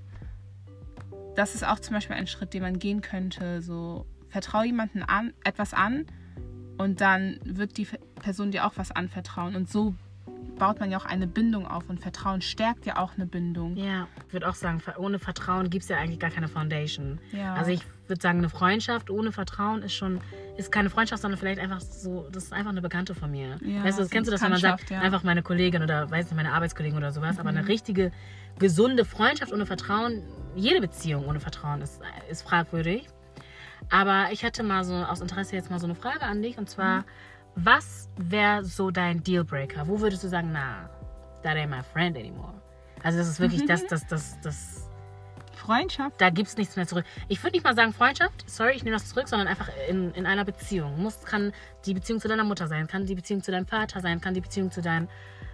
das 1.36 1.54
ist 1.54 1.64
auch 1.64 1.78
zum 1.78 1.94
Beispiel 1.94 2.16
ein 2.16 2.26
Schritt, 2.26 2.52
den 2.52 2.62
man 2.62 2.78
gehen 2.80 3.00
könnte. 3.00 3.62
So, 3.62 4.06
vertraue 4.28 4.66
jemanden 4.66 5.02
an, 5.02 5.32
etwas 5.44 5.72
an 5.72 6.04
und 6.78 7.00
dann 7.00 7.38
wird 7.44 7.76
die 7.78 7.86
Person 8.20 8.50
dir 8.50 8.66
auch 8.66 8.72
was 8.76 8.90
anvertrauen. 8.90 9.54
Und 9.54 9.68
so 9.68 9.94
baut 10.56 10.80
man 10.80 10.90
ja 10.90 10.98
auch 10.98 11.04
eine 11.04 11.26
Bindung 11.26 11.66
auf 11.66 11.88
und 11.88 12.00
Vertrauen 12.00 12.40
stärkt 12.40 12.86
ja 12.86 12.96
auch 12.98 13.14
eine 13.16 13.26
Bindung. 13.26 13.76
Ja, 13.76 14.08
ich 14.26 14.32
würde 14.32 14.48
auch 14.48 14.54
sagen, 14.54 14.82
ohne 14.96 15.18
Vertrauen 15.18 15.70
gibt 15.70 15.84
es 15.84 15.88
ja 15.88 15.96
eigentlich 15.98 16.18
gar 16.18 16.30
keine 16.30 16.48
Foundation. 16.48 17.20
Ja. 17.32 17.54
Also 17.54 17.70
ich 17.70 17.80
würde 18.08 18.20
sagen, 18.22 18.38
eine 18.38 18.48
Freundschaft 18.48 19.10
ohne 19.10 19.30
Vertrauen 19.32 19.82
ist 19.82 19.94
schon, 19.94 20.20
ist 20.56 20.72
keine 20.72 20.90
Freundschaft, 20.90 21.22
sondern 21.22 21.38
vielleicht 21.38 21.60
einfach 21.60 21.80
so, 21.80 22.28
das 22.32 22.44
ist 22.44 22.52
einfach 22.52 22.70
eine 22.70 22.80
Bekannte 22.82 23.14
von 23.14 23.30
mir. 23.30 23.58
Ja, 23.62 23.84
weißt 23.84 23.98
du, 23.98 24.04
so 24.04 24.08
kennst 24.08 24.28
du 24.28 24.32
das, 24.32 24.42
wenn 24.42 24.50
man 24.50 24.60
sagt, 24.60 24.90
ja. 24.90 25.00
einfach 25.00 25.22
meine 25.22 25.42
Kollegin 25.42 25.82
oder 25.82 26.10
weiß 26.10 26.26
nicht, 26.26 26.36
meine 26.36 26.52
Arbeitskollegin 26.52 26.96
oder 26.98 27.12
sowas, 27.12 27.38
aber 27.38 27.52
Mhm. 27.52 27.58
eine 27.58 27.68
richtige, 27.68 28.10
gesunde 28.58 29.04
Freundschaft 29.04 29.52
ohne 29.52 29.66
Vertrauen, 29.66 30.22
jede 30.56 30.80
Beziehung 30.80 31.26
ohne 31.26 31.38
Vertrauen 31.40 31.82
ist, 31.82 32.00
ist 32.30 32.42
fragwürdig. 32.42 33.06
Aber 33.90 34.26
ich 34.32 34.44
hatte 34.44 34.62
mal 34.64 34.84
so 34.84 34.94
aus 34.94 35.20
Interesse 35.20 35.54
jetzt 35.54 35.70
mal 35.70 35.78
so 35.78 35.86
eine 35.86 35.94
Frage 35.94 36.22
an 36.22 36.42
dich 36.42 36.58
und 36.58 36.68
zwar, 36.68 36.98
Mhm. 37.00 37.04
Was 37.64 38.08
wäre 38.16 38.64
so 38.64 38.90
dein 38.90 39.22
Dealbreaker? 39.22 39.86
Wo 39.88 40.00
würdest 40.00 40.22
du 40.24 40.28
sagen, 40.28 40.50
na, 40.52 40.88
that 41.42 41.56
ain't 41.56 41.68
my 41.68 41.82
friend 41.82 42.16
anymore? 42.16 42.54
Also 43.02 43.18
das 43.18 43.28
ist 43.28 43.40
wirklich 43.40 43.66
das, 43.66 43.86
das, 43.88 44.06
das, 44.06 44.40
das, 44.42 44.88
Freundschaft? 45.54 46.20
da 46.20 46.30
gibt 46.30 46.48
es 46.48 46.56
nichts 46.56 46.76
mehr 46.76 46.86
zurück. 46.86 47.04
Ich 47.28 47.42
würde 47.42 47.56
nicht 47.56 47.64
mal 47.64 47.74
sagen 47.74 47.92
Freundschaft, 47.92 48.48
sorry, 48.48 48.72
ich 48.74 48.84
nehme 48.84 48.96
das 48.96 49.08
zurück, 49.08 49.28
sondern 49.28 49.48
einfach 49.48 49.68
in, 49.88 50.12
in 50.12 50.24
einer 50.24 50.44
Beziehung. 50.44 51.02
Muss, 51.02 51.20
kann 51.24 51.52
die 51.84 51.94
Beziehung 51.94 52.20
zu 52.20 52.28
deiner 52.28 52.44
Mutter 52.44 52.68
sein, 52.68 52.86
kann 52.86 53.06
die 53.06 53.14
Beziehung 53.14 53.42
zu 53.42 53.50
deinem 53.50 53.66
Vater 53.66 54.00
sein, 54.00 54.20
kann 54.20 54.34
die 54.34 54.40
Beziehung 54.40 54.70
zu 54.70 54.80
deinem, 54.80 55.08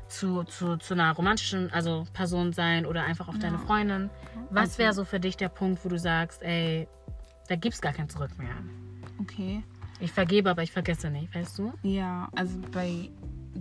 zu, 0.09 0.45
zu, 0.45 0.77
zu 0.77 0.95
einer 0.95 1.13
romantischen 1.13 1.73
also 1.73 2.05
Person 2.13 2.53
sein 2.53 2.87
oder 2.87 3.05
einfach 3.05 3.29
auch 3.29 3.39
deine 3.39 3.59
Freundin. 3.59 4.11
Was 4.51 4.71
Also- 4.71 4.79
wäre 4.79 4.93
so 4.93 5.05
für 5.05 5.21
dich 5.21 5.37
der 5.37 5.49
Punkt, 5.49 5.85
wo 5.85 5.89
du 5.89 5.99
sagst, 5.99 6.43
ey, 6.43 6.87
da 7.49 7.57
gibt 7.57 7.75
es 7.75 7.81
gar 7.81 7.93
kein 7.93 8.09
Zurück 8.09 8.39
mehr? 8.39 8.55
Okay. 9.21 9.63
Ich 10.01 10.13
vergebe, 10.13 10.51
aber 10.51 10.63
ich 10.63 10.73
vergesse 10.73 11.11
nicht, 11.11 11.35
weißt 11.35 11.59
du? 11.59 11.73
Ja, 11.83 12.29
also 12.35 12.59
bei 12.73 13.11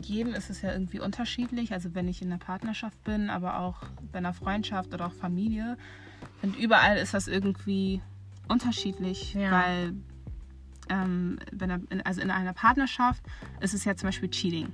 jedem 0.02 0.34
ist 0.34 0.50
es 0.50 0.62
ja 0.62 0.72
irgendwie 0.74 1.00
unterschiedlich. 1.00 1.72
Also 1.74 1.94
wenn 1.94 2.08
ich 2.08 2.22
in 2.22 2.30
einer 2.30 2.40
Partnerschaft 2.40 3.02
bin, 3.04 3.30
aber 3.30 3.60
auch 3.60 3.78
bei 4.12 4.18
einer 4.18 4.34
Freundschaft 4.34 4.94
oder 4.94 5.08
auch 5.08 5.14
Familie. 5.14 5.78
Und 6.42 6.58
überall 6.58 6.98
ist 6.98 7.14
das 7.14 7.28
irgendwie 7.28 8.02
unterschiedlich, 8.48 9.34
Ja. 9.36 9.52
weil 9.52 9.94
ähm, 10.90 11.40
er, 11.60 11.80
also 12.06 12.22
in 12.22 12.32
einer 12.32 12.54
Partnerschaft 12.54 13.24
ist 13.62 13.74
es 13.74 13.86
ja 13.86 13.96
zum 13.96 14.08
Beispiel 14.08 14.30
Cheating. 14.30 14.74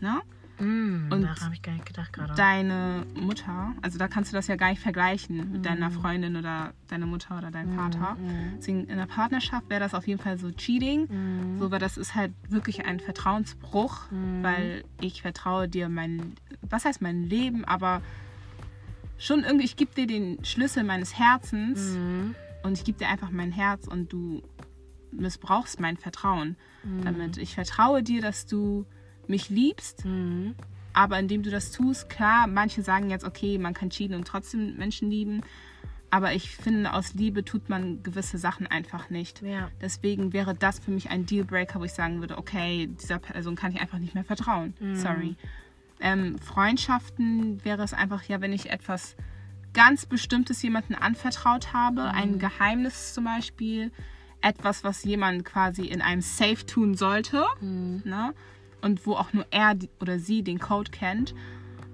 Ne? 0.00 0.20
Mm, 0.60 1.10
Und 1.10 1.22
daran 1.22 1.40
habe 1.40 1.54
ich 1.54 1.62
gar 1.62 1.72
nicht 1.72 1.86
gedacht 1.86 2.12
gerade. 2.12 2.34
Deine 2.34 3.04
Mutter, 3.14 3.74
also 3.82 3.98
da 3.98 4.08
kannst 4.08 4.30
du 4.32 4.36
das 4.36 4.46
ja 4.46 4.56
gar 4.56 4.70
nicht 4.70 4.80
vergleichen 4.82 5.52
mit 5.52 5.64
deiner 5.66 5.90
Freundin 5.90 6.36
oder 6.36 6.72
deiner 6.88 7.06
Mutter 7.06 7.38
oder 7.38 7.50
deinem 7.50 7.74
Vater. 7.74 8.16
Deswegen 8.58 8.84
in 8.84 8.90
einer 8.92 9.06
Partnerschaft 9.06 9.68
wäre 9.70 9.80
das 9.80 9.94
auf 9.94 10.06
jeden 10.06 10.20
Fall 10.20 10.38
so 10.38 10.50
Cheating. 10.50 11.56
So, 11.58 11.70
weil 11.70 11.78
das 11.78 11.96
ist 11.96 12.14
halt 12.14 12.32
wirklich 12.48 12.84
ein 12.84 13.00
Vertrauensbruch, 13.00 14.02
weil 14.42 14.84
ich 15.00 15.22
vertraue 15.22 15.68
dir 15.68 15.88
mein, 15.88 16.34
was 16.62 16.84
heißt 16.84 17.00
mein 17.02 17.24
Leben, 17.24 17.64
aber 17.64 18.02
schon 19.18 19.44
irgendwie, 19.44 19.64
ich 19.66 19.76
gebe 19.76 19.94
dir 19.94 20.06
den 20.06 20.44
Schlüssel 20.44 20.84
meines 20.84 21.18
Herzens 21.18 21.96
und 22.62 22.72
ich 22.72 22.84
gebe 22.84 22.98
dir 22.98 23.08
einfach 23.08 23.30
mein 23.30 23.52
Herz 23.52 23.86
und 23.86 24.12
du 24.12 24.42
missbrauchst 25.12 25.80
mein 25.80 25.96
Vertrauen 25.96 26.56
damit. 27.04 27.36
Ich 27.38 27.54
vertraue 27.54 28.02
dir, 28.02 28.22
dass 28.22 28.46
du 28.46 28.86
mich 29.30 29.48
liebst, 29.48 30.04
Mhm. 30.04 30.54
aber 30.92 31.18
indem 31.18 31.42
du 31.42 31.50
das 31.50 31.70
tust, 31.72 32.10
klar, 32.10 32.46
manche 32.46 32.82
sagen 32.82 33.08
jetzt, 33.10 33.24
okay, 33.24 33.56
man 33.58 33.72
kann 33.74 33.90
cheaten 33.90 34.14
und 34.16 34.26
trotzdem 34.26 34.76
Menschen 34.76 35.10
lieben. 35.10 35.40
Aber 36.12 36.32
ich 36.34 36.56
finde, 36.56 36.92
aus 36.92 37.14
Liebe 37.14 37.44
tut 37.44 37.68
man 37.68 38.02
gewisse 38.02 38.36
Sachen 38.36 38.66
einfach 38.66 39.10
nicht. 39.10 39.42
Ja. 39.42 39.70
Deswegen 39.80 40.32
wäre 40.32 40.56
das 40.56 40.80
für 40.80 40.90
mich 40.90 41.08
ein 41.08 41.24
Dealbreaker, 41.24 41.78
wo 41.78 41.84
ich 41.84 41.92
sagen 41.92 42.18
würde, 42.18 42.36
okay, 42.36 42.88
dieser 43.00 43.20
Person 43.20 43.54
kann 43.54 43.70
ich 43.70 43.80
einfach 43.80 43.98
nicht 44.00 44.14
mehr 44.16 44.24
vertrauen. 44.24 44.74
Sorry. 44.94 45.36
Ähm, 46.00 46.38
Freundschaften 46.40 47.64
wäre 47.64 47.82
es 47.84 47.92
einfach, 47.92 48.24
ja, 48.24 48.40
wenn 48.40 48.52
ich 48.52 48.70
etwas 48.70 49.14
ganz 49.72 50.06
Bestimmtes 50.06 50.62
jemandem 50.62 50.96
anvertraut 51.00 51.72
habe, 51.72 52.10
ein 52.10 52.40
Geheimnis 52.40 53.14
zum 53.14 53.24
Beispiel, 53.24 53.92
etwas, 54.40 54.82
was 54.82 55.04
jemand 55.04 55.44
quasi 55.44 55.82
in 55.84 56.00
einem 56.00 56.22
Safe 56.22 56.64
tun 56.66 56.94
sollte, 56.94 57.44
ne? 57.60 58.34
Und 58.82 59.06
wo 59.06 59.14
auch 59.14 59.32
nur 59.32 59.46
er 59.50 59.76
oder 60.00 60.18
sie 60.18 60.42
den 60.42 60.58
Code 60.58 60.90
kennt, 60.90 61.34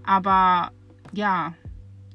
aber 0.05 0.73
ja, 1.13 1.55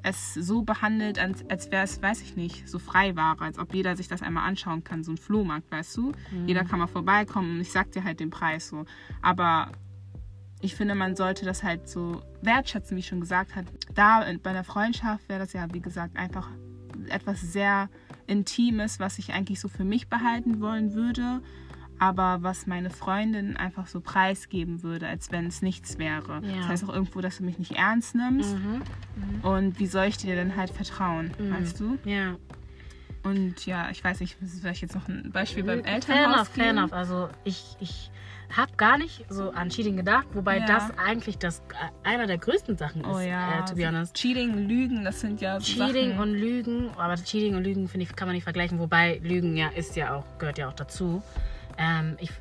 es 0.04 0.34
so 0.34 0.63
behandelt, 0.63 1.20
als, 1.20 1.48
als 1.50 1.72
wäre 1.72 1.84
es, 1.84 2.01
weiß 2.01 2.22
ich 2.22 2.36
nicht, 2.36 2.68
so 2.68 2.80
Freiware, 2.80 3.40
als 3.42 3.60
ob 3.60 3.74
jeder 3.74 3.96
sich 3.96 4.08
das 4.08 4.22
einmal 4.22 4.48
anschauen 4.48 4.84
kann, 4.84 5.04
so 5.04 5.12
ein 5.12 5.18
Flohmarkt, 5.18 5.72
weißt 5.72 5.98
du? 5.98 6.12
Jeder 6.48 6.63
kann 6.63 6.80
mal 6.80 6.88
vorbeikommen 6.88 7.56
und 7.56 7.62
ich 7.62 7.72
sag 7.72 7.92
dir 7.92 8.04
halt 8.04 8.20
den 8.20 8.32
Preis 8.32 8.68
so. 8.68 8.86
Aber 9.22 9.72
ich 10.62 10.75
finde, 10.75 10.96
man 10.96 11.16
sollte 11.16 11.46
das 11.46 11.63
halt 11.63 11.88
so 11.88 12.22
wertschätzen, 12.42 12.96
wie 12.96 13.01
ich 13.01 13.08
schon 13.08 13.20
gesagt 13.20 13.56
habe. 13.56 13.68
Da 13.94 14.25
bei 14.42 14.54
der 14.54 14.63
Freundschaft 14.63 15.28
wäre 15.30 15.40
das 15.40 15.54
ja, 15.54 15.68
wie 15.72 15.82
gesagt, 15.82 16.18
einfach 16.18 16.50
etwas 17.10 17.42
sehr 17.42 17.90
Intimes, 18.28 19.00
was 19.00 19.20
ich 19.20 19.34
eigentlich 19.34 19.60
so 19.60 19.68
für 19.68 19.84
mich 19.84 20.08
behalten 20.08 20.62
wollen 20.62 20.94
würde, 20.94 21.42
aber 22.01 22.39
was 22.41 22.65
meine 22.65 22.89
Freundin 22.89 23.55
einfach 23.58 23.86
so 23.86 24.01
preisgeben 24.01 24.81
würde, 24.81 25.08
als 25.08 25.31
wenn 25.31 25.46
es 25.46 25.62
nichts 25.62 26.00
wäre. 26.00 26.41
Ja. 26.43 26.58
Das 26.58 26.67
heißt 26.67 26.84
auch 26.86 26.93
irgendwo, 26.93 27.22
dass 27.22 27.38
du 27.38 27.43
mich 27.43 27.60
nicht 27.60 27.74
ernst 27.74 28.15
nimmst. 28.15 28.55
Mhm. 28.58 28.81
Und 29.43 29.79
wie 29.79 29.86
soll 29.86 30.05
ich 30.05 30.17
dir 30.17 30.36
denn 30.36 30.55
halt 30.55 30.72
vertrauen, 30.72 31.29
weißt 31.38 31.79
du? 31.79 32.00
Ja. 32.03 32.36
Und 33.22 33.67
ja, 33.67 33.91
ich 33.91 34.03
weiß 34.03 34.20
nicht, 34.20 34.36
soll 34.41 34.72
ich 34.72 34.81
jetzt 34.81 34.96
noch 34.96 35.08
ein 35.08 35.31
Beispiel 35.31 35.63
beim 35.63 35.84
Fair 35.84 35.93
Elternhaus 35.93 36.34
enough, 36.34 36.48
fair 36.48 36.70
enough. 36.72 36.91
Also 36.91 37.29
ich, 37.43 37.75
ich 37.79 38.10
habe 38.58 38.72
gar 38.77 38.98
nicht 38.98 39.25
so 39.29 39.51
an 39.51 39.70
Cheating 39.70 39.96
gedacht, 39.96 40.25
wobei 40.34 40.58
Ja. 40.58 40.65
das 40.65 40.98
eigentlich 40.98 41.38
das 41.38 41.60
äh, 41.70 42.08
einer 42.10 42.25
der 42.25 42.39
größten 42.39 42.77
Sachen 42.77 43.01
ist, 43.01 43.08
Oh 43.08 43.20
ja, 43.20 43.60
äh, 43.60 43.65
to 43.65 43.75
be 43.75 43.88
honest. 43.88 44.15
Cheating, 44.15 44.67
Lügen, 44.67 45.03
das 45.05 45.20
sind 45.22 45.39
ja 45.39 45.60
so 45.60 45.65
Cheating 45.67 46.10
Sachen. 46.17 46.20
und 46.20 46.34
Lügen, 46.34 46.89
aber 46.98 47.13
Cheating 47.15 47.55
und 47.55 47.63
Lügen 47.63 47.88
finde 47.88 48.05
ich 48.08 48.15
kann 48.15 48.27
man 48.27 48.34
nicht 48.34 48.43
vergleichen, 48.43 48.79
wobei 48.79 49.20
Lügen 49.24 49.55
ja 49.55 49.67
ist 49.67 49.96
ja 49.96 50.15
auch 50.15 50.25
gehört 50.39 50.58
ja 50.58 50.67
auch 50.67 50.74
dazu. 50.74 51.22
Ähm, 51.82 52.16
ich, 52.20 52.32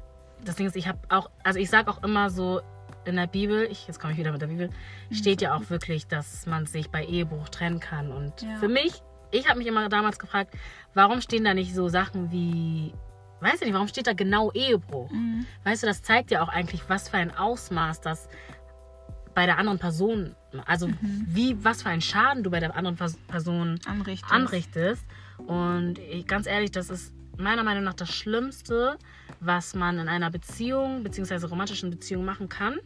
das 0.45 0.57
Ding 0.57 0.67
ist, 0.67 0.77
ich 0.77 0.87
habe 0.87 0.99
auch, 1.09 1.31
also 1.43 1.59
ich 1.59 1.71
sage 1.71 1.91
auch 1.91 2.03
immer 2.03 2.29
so 2.31 2.61
in 3.07 3.17
der 3.17 3.27
Bibel, 3.27 3.67
ich, 3.71 3.87
jetzt 3.87 3.99
komme 3.99 4.13
ich 4.13 4.19
wieder 4.19 4.33
mit 4.33 4.43
der 4.43 4.49
Bibel, 4.49 4.69
steht 5.11 5.41
ja 5.41 5.55
auch 5.55 5.71
wirklich, 5.71 6.07
dass 6.07 6.47
man 6.47 6.67
sich 6.67 6.91
bei 6.91 7.05
Ehebruch 7.05 7.49
trennen 7.49 7.81
kann. 7.81 8.13
Und 8.13 8.43
Ja. 8.43 8.57
für 8.59 8.69
mich, 8.69 9.03
ich 9.31 9.49
habe 9.49 9.59
mich 9.59 9.67
immer 9.67 9.89
damals 9.89 10.19
gefragt, 10.19 10.55
warum 10.93 11.21
stehen 11.23 11.45
da 11.45 11.55
nicht 11.55 11.75
so 11.75 11.89
Sachen 11.89 12.31
wie, 12.31 12.93
weiß 13.41 13.55
ich 13.55 13.61
nicht, 13.63 13.73
warum 13.75 13.89
steht 13.89 14.07
da 14.07 14.13
genau 14.13 14.51
Ehebruch? 14.53 15.11
Mhm. 15.11 15.47
Weißt 15.65 15.83
du, 15.83 15.87
das 15.87 16.03
zeigt 16.03 16.31
ja 16.31 16.43
auch 16.43 16.49
eigentlich, 16.51 16.89
was 16.91 17.09
für 17.09 17.17
ein 17.17 17.35
Ausmaß 17.35 18.03
das 18.03 18.29
bei 19.35 19.47
der 19.47 19.57
anderen 19.59 19.79
Person, 19.79 20.35
also 20.67 20.89
Mhm. 20.89 21.25
wie, 21.27 21.65
was 21.65 21.83
für 21.83 21.89
einen 21.89 22.03
Schaden 22.03 22.43
du 22.43 22.51
bei 22.51 22.61
der 22.61 22.77
anderen 22.77 22.97
Pers- 22.99 23.17
Person 23.29 23.79
anrichtest. 23.87 24.31
anrichtest. 24.33 25.05
Und 25.39 25.99
ich, 26.01 26.27
ganz 26.27 26.47
ehrlich, 26.47 26.73
das 26.73 26.91
ist 26.91 27.15
meiner 27.43 27.63
Meinung 27.63 27.85
nach 27.85 27.95
das 27.95 28.15
Schlimmste, 28.15 28.97
was 29.41 29.75
man 29.75 29.99
in 29.99 30.09
einer 30.09 30.31
Beziehung 30.31 31.03
bzw. 31.03 31.47
romantischen 31.47 31.91
Beziehung 31.91 32.25
machen 32.25 32.49
kann. 32.49 32.79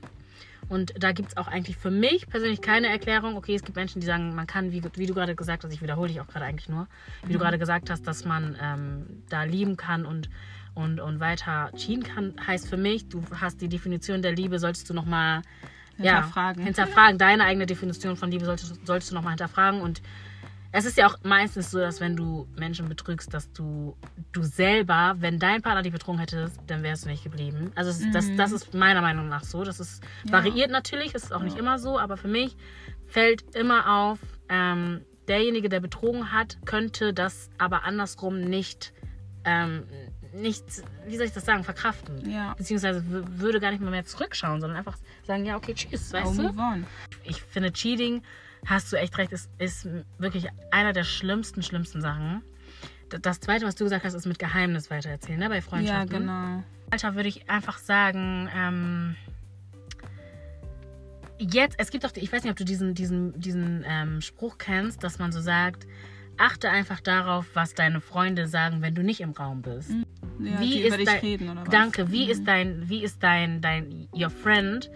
Und 0.69 0.95
da 0.99 1.13
gibt 1.13 1.31
es 1.31 1.37
auch 1.37 1.47
eigentlich 1.47 1.77
für 1.77 1.91
mich 1.91 2.27
persönlich 2.27 2.63
keine 2.63 2.89
Erklärung. 2.89 3.37
Okay, 3.37 3.55
es 3.55 3.63
gibt 3.63 3.77
Menschen, 3.77 4.01
die 4.01 4.07
sagen, 4.07 4.35
man 4.35 4.47
kann, 4.47 4.73
wie, 4.73 4.83
wie 4.95 5.07
du 5.07 5.13
gerade 5.13 5.35
gesagt 5.35 5.63
hast, 5.63 5.73
ich 5.73 5.83
wiederhole 5.83 6.09
dich 6.09 6.21
auch 6.21 6.27
gerade 6.27 6.47
eigentlich 6.47 6.69
nur, 6.69 6.87
wie 7.27 7.35
du 7.35 7.39
gerade 7.39 7.59
gesagt 7.59 7.91
hast, 7.91 8.07
dass 8.07 8.25
man 8.25 8.57
ähm, 8.61 9.23
da 9.29 9.43
lieben 9.43 9.77
kann 9.77 10.07
und, 10.07 10.31
und, 10.75 11.01
und 11.01 11.21
weiter 11.21 11.71
cheaten 11.77 12.03
kann, 12.03 12.35
heißt 12.47 12.69
für 12.69 12.79
mich, 12.79 13.09
du 13.09 13.23
hast 13.39 13.61
die 13.61 13.69
Definition 13.69 14.23
der 14.23 14.33
Liebe, 14.33 14.59
solltest 14.59 14.89
du 14.89 14.95
nochmal 14.95 15.43
Hinterfragen. 15.97 16.61
Ja, 16.61 16.65
hinterfragen. 16.65 17.19
Deine 17.19 17.45
eigene 17.45 17.67
Definition 17.67 18.17
von 18.17 18.31
Liebe 18.31 18.45
solltest, 18.45 18.85
solltest 18.85 19.11
du 19.11 19.15
nochmal 19.15 19.33
hinterfragen. 19.33 19.81
Und 19.81 20.03
es 20.76 20.85
ist 20.87 20.97
ja 20.99 21.07
auch 21.07 21.16
meistens 21.23 21.71
so, 21.71 21.78
dass 21.78 22.00
wenn 22.00 22.16
du 22.16 22.49
Menschen 22.57 22.88
betrügst, 22.88 23.33
dass 23.33 23.52
du, 23.52 23.97
du 24.33 24.43
selber, 24.43 25.14
wenn 25.19 25.38
dein 25.38 25.62
Partner 25.62 25.83
dich 25.83 25.93
betrogen 25.93 26.19
hätte, 26.19 26.50
dann 26.66 26.83
wärst 26.83 27.04
du 27.04 27.11
nicht 27.11 27.23
geblieben. 27.23 27.71
Also 27.76 27.90
es, 27.90 28.11
das, 28.11 28.35
das 28.37 28.50
ist 28.50 28.75
meiner 28.75 29.00
Meinung 29.00 29.28
nach 29.28 29.45
so. 29.45 29.62
Das 29.62 29.78
ist 29.78 30.02
Ja. 30.25 30.33
variiert 30.33 30.73
natürlich, 30.73 31.12
das 31.12 31.23
ist 31.23 31.33
auch 31.33 31.43
nicht 31.45 31.57
immer 31.57 31.78
so, 31.78 31.97
aber 31.99 32.16
für 32.16 32.26
mich 32.26 32.57
fällt 33.07 33.54
immer 33.54 33.88
auf, 33.88 34.19
ähm, 34.49 35.02
derjenige, 35.28 35.69
der 35.69 35.78
betrogen 35.78 36.33
hat, 36.33 36.59
könnte 36.64 37.14
das 37.14 37.50
aber 37.57 37.85
andersrum 37.85 38.40
nicht, 38.40 38.93
ähm, 39.45 39.85
nicht, 40.35 40.64
wie 41.07 41.16
soll 41.16 41.26
ich 41.26 41.33
das 41.33 41.45
sagen, 41.45 41.62
verkraften. 41.62 42.28
Ja. 42.28 42.54
Beziehungsweise 42.54 43.04
würde 43.07 43.61
gar 43.61 43.71
nicht 43.71 43.81
mal 43.81 43.93
mehr 43.93 44.04
zurückschauen, 44.04 44.61
sondern 44.61 44.76
einfach 44.76 44.97
sagen, 45.25 45.45
ja, 45.47 45.57
okay, 45.57 45.75
tschüss, 45.75 46.12
weißt 46.12 46.40
Oh, 46.40 46.43
du? 46.43 46.85
Ich 47.23 47.43
finde, 47.43 47.73
Cheating, 47.73 48.23
hast 48.66 48.92
du 48.92 48.97
echt 48.97 49.16
recht, 49.18 49.33
ist, 49.33 49.50
ist 49.59 49.88
wirklich 50.18 50.49
einer 50.71 50.92
der 50.92 51.04
schlimmsten, 51.04 51.62
schlimmsten 51.62 52.00
Sachen. 52.00 52.42
Das 53.23 53.38
zweite, 53.40 53.66
was 53.66 53.75
du 53.75 53.85
gesagt 53.85 54.04
hast, 54.04 54.14
ist 54.14 54.26
mit 54.26 54.38
Geheimnis 54.38 54.90
weitererzählen, 54.90 55.38
ne, 55.38 55.49
bei 55.49 55.56
Ja, 55.56 55.61
Freundschaften. 55.62 56.21
genau. 56.21 56.64
Alter, 56.90 57.14
würde 57.14 57.28
ich 57.28 57.49
einfach 57.50 57.78
sagen, 57.78 58.49
ähm, 58.56 59.16
jetzt, 61.38 61.76
es 61.78 61.90
gibt 61.90 62.04
auch, 62.06 62.11
die- 62.11 62.21
ich 62.21 62.33
weiß 62.33 62.42
nicht, 62.42 62.50
ob 62.50 62.56
du 62.56 62.64
diesen, 62.64 62.94
diesen, 62.94 63.38
diesen 63.40 63.85
ähm, 63.87 64.21
Spruch 64.21 64.59
kennst, 64.59 65.02
dass 65.04 65.18
man 65.18 65.33
so 65.33 65.40
sagt, 65.40 65.87
achte 66.37 66.71
einfach 66.71 67.00
darauf, 67.00 67.47
was 67.54 67.75
deine 67.75 68.00
Freunde 68.00 68.49
sagen, 68.49 68.83
wenn 68.83 68.94
du 68.94 69.02
nicht 69.02 69.21
im 69.21 69.30
Raum 69.33 69.62
bist. 69.62 69.90
Ja, 70.40 70.61
Wie 70.61 70.80
ist 70.80 70.94
über 70.97 71.04
dein- 71.04 71.18
reden 71.21 71.49
oder 71.50 71.62
was? 71.62 71.68
Danke, 71.68 72.11
wie 72.11 72.25
Mhm. 72.25 72.30
ist 72.30 72.44
dein, 72.49 72.88
wie 72.88 73.04
ist 73.04 73.23
dein, 73.23 73.61
dein, 73.61 74.09
your 74.12 74.30
friend, 74.30 74.90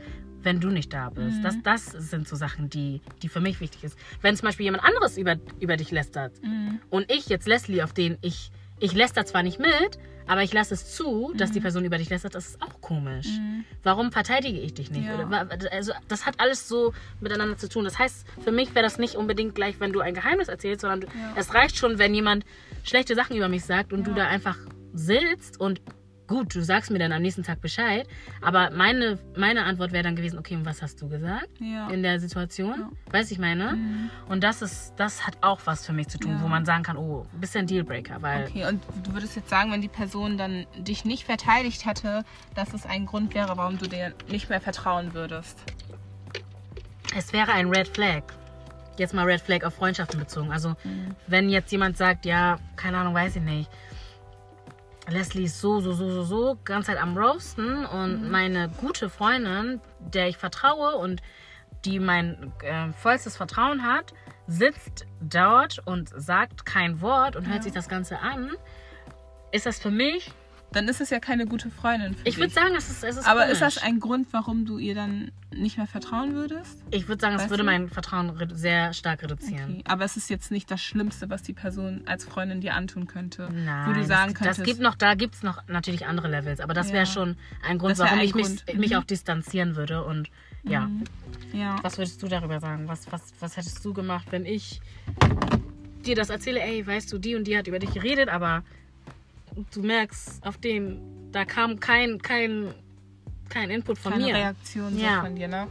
wenn 0.49 0.61
du 0.61 0.69
nicht 0.71 0.95
da 0.95 1.11
bist? 1.11 1.38
Mhm. 1.38 1.43
Das, 1.43 1.57
das 1.62 1.85
sind 2.11 2.26
so 2.26 2.35
Sachen, 2.35 2.71
die, 2.71 3.02
die 3.23 3.28
für 3.28 3.40
mich 3.40 3.61
wichtig 3.61 3.85
ist. 3.85 3.99
Wenn 4.23 4.35
zum 4.35 4.47
Beispiel 4.47 4.64
jemand 4.64 4.83
anderes 4.83 5.19
über, 5.19 5.37
über 5.61 5.76
dich 5.76 5.90
lästert 5.90 6.33
Mhm. 6.43 6.81
und 6.88 7.12
ich 7.12 7.26
jetzt 7.28 7.47
Leslie, 7.47 7.83
auf 7.83 7.93
den 7.93 8.17
ich, 8.23 8.50
ich 8.81 8.95
läster 8.95 9.26
zwar 9.26 9.43
nicht 9.43 9.59
mit, 9.59 9.99
aber 10.26 10.43
ich 10.43 10.52
lasse 10.55 10.73
es 10.73 10.95
zu, 10.95 11.33
dass 11.37 11.52
die 11.52 11.61
Person 11.61 11.85
über 11.85 11.99
dich 11.99 12.09
lästert, 12.09 12.35
das 12.35 12.47
ist 12.49 12.62
auch 12.62 12.81
komisch. 12.81 13.26
Mhm. 13.26 13.64
Warum 13.83 14.11
verteidige 14.11 14.59
ich 14.59 14.73
dich 14.73 14.90
nicht? 14.90 15.05
Ja. 15.07 15.26
Oder, 15.26 15.49
also, 15.71 15.93
das 16.09 16.25
hat 16.25 16.40
alles 16.40 16.67
so 16.67 16.95
miteinander 17.21 17.59
zu 17.59 17.69
tun. 17.69 17.85
Das 17.85 17.99
heißt, 17.99 18.26
für 18.43 18.52
mich 18.52 18.75
wäre 18.75 18.85
das 18.85 18.99
nicht 18.99 19.17
unbedingt 19.17 19.55
gleich, 19.55 19.81
wenn 19.81 19.93
du 19.93 20.00
ein 20.00 20.14
Geheimnis 20.14 20.49
erzählst, 20.49 20.81
sondern 20.81 21.02
Ja. 21.02 21.35
es 21.37 21.52
reicht 21.55 21.76
schon, 21.76 21.99
wenn 21.99 22.14
jemand 22.14 22.47
schlechte 22.85 23.14
Sachen 23.14 23.37
über 23.37 23.49
mich 23.49 23.64
sagt 23.67 23.93
und 23.93 24.07
du 24.07 24.14
da 24.14 24.26
einfach 24.26 24.57
sitzt 24.95 25.61
und 25.61 25.83
gut, 26.28 26.54
du 26.54 26.62
sagst 26.62 26.90
mir 26.90 26.99
dann 27.00 27.11
am 27.12 27.23
nächsten 27.23 27.42
Tag 27.42 27.61
Bescheid. 27.61 28.06
Aber 28.42 28.70
meine, 28.70 29.18
meine 29.37 29.64
Antwort 29.64 29.90
wäre 29.92 30.04
dann 30.04 30.14
gewesen, 30.14 30.38
okay, 30.38 30.54
und 30.54 30.64
was 30.66 30.82
hast 30.82 31.00
du 31.02 31.08
gesagt 31.08 31.49
Ja. 31.58 31.88
in 31.88 32.02
der 32.04 32.20
Situation? 32.20 32.78
Ja. 32.78 33.12
Weißt 33.12 33.30
du, 33.30 33.35
ich 33.35 33.40
meine? 33.40 33.73
Mhm. 33.73 34.11
Und 34.28 34.44
das 34.44 34.62
ist, 34.62 34.92
das 34.97 35.26
hat 35.26 35.38
auch 35.40 35.61
was 35.64 35.85
für 35.87 35.92
mich 35.92 36.08
zu 36.08 36.18
tun, 36.18 36.32
Ja. 36.32 36.42
wo 36.42 36.47
man 36.49 36.64
sagen 36.64 36.82
kann, 36.85 36.97
oh, 36.97 37.26
ein 37.32 37.40
bisschen 37.40 37.66
Dealbreaker, 37.66 38.23
weil 38.23 38.44
Okay, 38.47 38.66
und 38.68 38.82
du 39.02 39.12
würdest 39.14 39.35
jetzt 39.35 39.49
sagen, 39.50 39.73
wenn 39.73 39.80
die 39.80 39.88
Person 39.88 40.38
dann 40.38 40.66
dich 40.76 41.04
nicht 41.04 41.25
verteidigt 41.25 41.85
hätte, 41.87 42.25
dass 42.54 42.75
es 42.75 42.87
ein 42.87 43.06
Grund 43.06 43.35
wäre, 43.35 43.56
warum 43.56 43.78
du 43.78 43.87
dir 43.88 44.12
nicht 44.30 44.49
mehr 44.50 44.61
vertrauen 44.61 45.14
würdest. 45.14 45.58
es 47.16 47.32
wäre 47.32 47.52
ein 47.52 47.68
Red 47.70 47.88
Flag. 47.88 48.23
Jetzt 48.99 49.14
mal 49.14 49.25
Red 49.25 49.40
Flag 49.40 49.64
auf 49.64 49.75
Freundschaften 49.75 50.18
bezogen. 50.18 50.50
Also, 50.50 50.75
wenn 51.28 51.49
jetzt 51.49 51.70
jemand 51.70 51.97
sagt, 51.97 52.26
ja, 52.26 52.58
keine 52.76 52.99
Ahnung, 52.99 53.14
weiß 53.14 53.37
ich 53.37 53.42
nicht. 53.42 53.70
Leslie 55.11 55.45
ist 55.45 55.61
so, 55.61 55.81
so, 55.81 55.93
so, 55.93 56.11
so, 56.11 56.23
so, 56.23 56.59
ganz 56.65 56.87
Zeit 56.87 57.00
am 57.00 57.17
Roasten 57.17 57.87
und 57.87 58.31
meine 58.31 58.69
gute 58.69 59.09
Freundin, 59.09 59.81
der 60.00 60.29
ich 60.29 60.37
vertraue 60.37 60.97
und 60.97 61.23
die 61.85 61.99
mein 61.99 62.53
äh, 62.62 62.93
vollstes 62.93 63.37
Vertrauen 63.37 63.85
hat, 63.85 64.12
sitzt 64.47 65.07
dort 65.21 65.81
und 65.87 66.11
sagt 66.15 66.67
kein 66.67 67.00
Wort 67.00 67.37
und 67.37 67.49
hört 67.49 67.62
sich 67.62 67.73
das 67.73 67.88
Ganze 67.88 68.19
an, 68.19 68.53
ist 69.53 69.66
das 69.66 69.79
für 69.79 69.90
mich, 69.90 70.33
Dann 70.72 70.87
ist 70.87 71.00
es 71.00 71.09
ja 71.09 71.18
keine 71.18 71.46
gute 71.46 71.70
Freundin 71.70 72.14
für 72.14 72.28
ich 72.28 72.37
würde 72.37 72.48
dich. 72.48 72.54
sagen, 72.54 72.74
es 72.76 72.90
ist, 72.90 73.02
es 73.02 73.16
ist 73.16 73.26
Aber 73.26 73.40
komisch. 73.40 73.52
ist 73.54 73.62
das 73.62 73.78
ein 73.78 74.00
Grund, 74.00 74.28
warum 74.33 74.66
du 74.66 74.76
ihr 74.76 74.94
dann 74.94 75.31
nicht 75.50 75.78
mehr 75.78 75.87
vertrauen 75.87 76.35
würdest? 76.35 76.83
Ich 76.90 77.09
würde 77.09 77.22
sagen, 77.22 77.37
es 77.37 77.42
Weißt 77.42 77.50
würde 77.50 77.62
du? 77.62 77.66
mein 77.70 77.88
Vertrauen 77.88 78.33
sehr 78.54 78.92
stark 78.92 79.22
reduzieren. 79.22 79.76
Okay. 79.76 79.85
Aber 79.87 80.04
es 80.04 80.18
ist 80.18 80.28
jetzt 80.28 80.50
nicht 80.50 80.70
das 80.70 80.83
Schlimmste, 80.83 81.31
was 81.31 81.42
die 81.42 81.54
Person 81.54 82.02
als 82.04 82.24
Freundin 82.26 82.61
dir 82.61 82.74
antun 82.74 83.07
könnte. 83.07 83.48
Nein, 83.50 83.88
wo 83.88 83.94
du 83.94 84.04
sagen 84.04 84.33
das, 84.35 84.38
könntest, 84.38 84.59
das 84.61 84.66
gibt 84.66 84.81
noch, 84.81 84.94
da 84.94 85.14
gibt 85.14 85.37
es 85.37 85.42
noch 85.42 85.66
natürlich 85.68 86.04
andere 86.07 86.28
Levels, 86.28 86.61
aber 86.61 86.74
das 86.74 86.88
Ja. 86.88 86.94
wäre 86.96 87.07
schon 87.07 87.37
ein 87.66 87.78
Grund, 87.78 87.98
warum 87.98 88.18
ein 88.18 88.24
ich 88.26 88.35
mich, 88.35 88.46
Grund. 88.66 88.78
mich 88.78 88.90
Mhm. 88.90 88.96
auch 88.98 89.04
distanzieren 89.04 89.74
würde. 89.74 90.04
Und 90.04 90.28
ja, 90.64 90.90
ja. 91.54 91.76
was 91.83 91.96
würdest 91.96 92.22
du 92.22 92.28
darüber 92.28 92.61
sagen? 92.61 92.88
Was, 92.88 93.11
was, 93.11 93.33
was 93.40 93.57
hättest 93.57 93.83
du 93.87 93.94
gemacht, 93.94 94.26
wenn 94.33 94.44
ich 94.44 94.83
dir 96.04 96.14
das 96.14 96.28
erzähle? 96.28 96.61
Ey, 96.61 96.87
weißt 96.87 97.11
du, 97.11 97.16
die 97.18 97.35
und 97.37 97.44
die 97.44 97.57
hat 97.57 97.66
über 97.68 97.78
dich 97.78 97.92
geredet, 97.94 98.28
aber 98.28 98.64
du 99.73 99.83
merkst, 99.83 100.44
auf 100.47 100.59
dem, 100.59 101.01
da 101.33 101.44
kam 101.44 101.81
kein, 101.81 102.21
kein, 102.21 102.75
kein 103.49 103.71
Input 103.71 103.99
von 103.99 104.12
keine 104.12 104.25
mir. 104.27 104.35
Reaktion 104.35 104.94
so 104.94 105.01
Ja. 105.05 105.23
von 105.23 105.35
dir, 105.37 105.49
ne? 105.49 105.68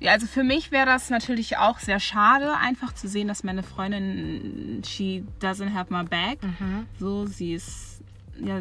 Ja, 0.00 0.12
also 0.12 0.26
für 0.26 0.44
mich 0.44 0.70
wäre 0.70 0.86
das 0.86 1.08
natürlich 1.08 1.56
auch 1.56 1.78
sehr 1.78 2.00
schade, 2.00 2.56
einfach 2.56 2.92
zu 2.92 3.08
sehen, 3.08 3.28
dass 3.28 3.42
meine 3.44 3.62
Freundin, 3.62 4.82
she 4.84 5.24
doesn't 5.40 5.72
have 5.72 5.92
my 5.92 6.04
back. 6.04 6.42
Mhm. 6.42 6.86
So, 6.98 7.26
sie 7.26 7.54
ist, 7.54 8.02
ja, 8.38 8.60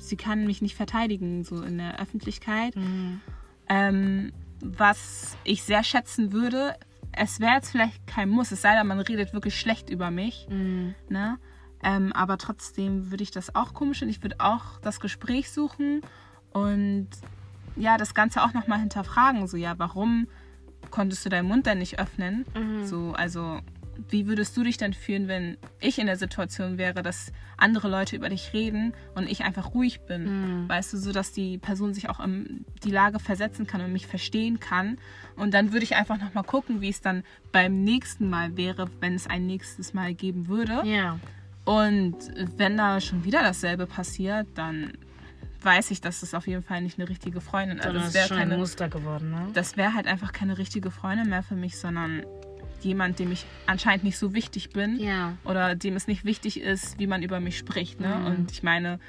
sie 0.00 0.16
kann 0.16 0.46
mich 0.46 0.60
nicht 0.60 0.74
verteidigen, 0.76 1.44
so 1.44 1.62
in 1.62 1.78
der 1.78 1.98
Öffentlichkeit. 2.00 2.76
Mhm. 2.76 3.20
Ähm, 3.68 4.32
was 4.60 5.38
ich 5.44 5.62
sehr 5.62 5.84
schätzen 5.84 6.32
würde, 6.32 6.74
es 7.12 7.40
wäre 7.40 7.54
jetzt 7.54 7.70
vielleicht 7.70 8.06
kein 8.06 8.28
Muss, 8.28 8.50
es 8.50 8.60
sei 8.60 8.74
denn, 8.76 8.86
man 8.86 8.98
redet 9.00 9.32
wirklich 9.32 9.58
schlecht 9.58 9.88
über 9.88 10.10
mich. 10.10 10.46
Mhm. 10.50 10.94
Ne? 11.08 11.38
Ähm, 11.84 12.12
aber 12.14 12.38
trotzdem 12.38 13.10
würde 13.10 13.22
ich 13.22 13.30
das 13.30 13.54
auch 13.54 13.74
komisch 13.74 13.98
finden. 13.98 14.10
Ich 14.10 14.22
würde 14.22 14.36
auch 14.38 14.80
das 14.80 15.00
Gespräch 15.00 15.50
suchen 15.50 16.00
und 16.52 17.08
ja, 17.76 17.98
das 17.98 18.14
Ganze 18.14 18.42
auch 18.42 18.54
nochmal 18.54 18.80
hinterfragen. 18.80 19.46
So, 19.46 19.56
ja, 19.56 19.74
warum 19.78 20.26
konntest 20.90 21.24
du 21.24 21.28
deinen 21.28 21.48
Mund 21.48 21.66
denn 21.66 21.78
nicht 21.78 21.98
öffnen? 21.98 22.46
Mhm. 22.54 22.86
So, 22.86 23.12
also, 23.12 23.60
wie 24.08 24.26
würdest 24.26 24.56
du 24.56 24.64
dich 24.64 24.76
denn 24.76 24.94
fühlen, 24.94 25.28
wenn 25.28 25.56
ich 25.80 25.98
in 25.98 26.06
der 26.06 26.16
Situation 26.16 26.78
wäre, 26.78 27.02
dass 27.02 27.32
andere 27.56 27.88
Leute 27.88 28.16
über 28.16 28.28
dich 28.28 28.52
reden 28.52 28.94
und 29.14 29.30
ich 29.30 29.44
einfach 29.44 29.74
ruhig 29.74 30.00
bin? 30.02 30.62
Mhm. 30.62 30.68
Weißt 30.68 30.92
du, 30.92 30.96
so 30.96 31.12
dass 31.12 31.32
die 31.32 31.58
Person 31.58 31.94
sich 31.94 32.08
auch 32.08 32.20
in 32.20 32.64
die 32.82 32.90
Lage 32.90 33.18
versetzen 33.18 33.66
kann 33.66 33.82
und 33.82 33.92
mich 33.92 34.06
verstehen 34.06 34.58
kann. 34.58 34.98
Und 35.36 35.52
dann 35.52 35.72
würde 35.72 35.84
ich 35.84 35.96
einfach 35.96 36.18
nochmal 36.18 36.44
gucken, 36.44 36.80
wie 36.80 36.88
es 36.88 37.02
dann 37.02 37.24
beim 37.52 37.84
nächsten 37.84 38.30
Mal 38.30 38.56
wäre, 38.56 38.88
wenn 39.00 39.14
es 39.14 39.26
ein 39.26 39.46
nächstes 39.46 39.92
Mal 39.94 40.14
geben 40.14 40.48
würde. 40.48 40.82
Ja, 40.84 41.18
Und 41.64 42.16
wenn 42.56 42.76
da 42.76 43.00
schon 43.00 43.24
wieder 43.24 43.42
dasselbe 43.42 43.86
passiert, 43.86 44.46
dann 44.54 44.92
weiß 45.62 45.90
ich, 45.92 46.00
dass 46.02 46.20
das 46.20 46.34
auf 46.34 46.46
jeden 46.46 46.62
Fall 46.62 46.82
nicht 46.82 46.98
eine 46.98 47.08
richtige 47.08 47.40
Freundin 47.40 47.78
ist. 47.78 47.84
sondern 47.84 48.02
Also 48.02 48.06
das 48.06 48.08
ist 48.08 48.14
wäre 48.14 48.28
schon 48.28 48.36
ein 48.38 48.48
keine, 48.50 48.58
Muster 48.60 48.88
geworden, 48.88 49.30
ne? 49.30 49.48
das 49.54 49.76
wäre 49.78 49.94
halt 49.94 50.06
einfach 50.06 50.32
keine 50.32 50.58
richtige 50.58 50.90
Freundin 50.90 51.30
mehr 51.30 51.42
für 51.42 51.54
mich, 51.54 51.78
sondern 51.78 52.22
jemand, 52.82 53.18
dem 53.18 53.32
ich 53.32 53.46
anscheinend 53.66 54.04
nicht 54.04 54.18
so 54.18 54.34
wichtig 54.34 54.70
bin 54.70 54.98
Ja. 55.00 55.38
oder 55.44 55.74
dem 55.74 55.96
es 55.96 56.06
nicht 56.06 56.26
wichtig 56.26 56.60
ist, 56.60 56.98
wie 56.98 57.06
man 57.06 57.22
über 57.22 57.40
mich 57.40 57.56
spricht. 57.56 57.98
Ne? 57.98 58.08
Mhm. 58.14 58.26
Und 58.26 58.50
ich 58.52 58.62
meine, 58.62 59.00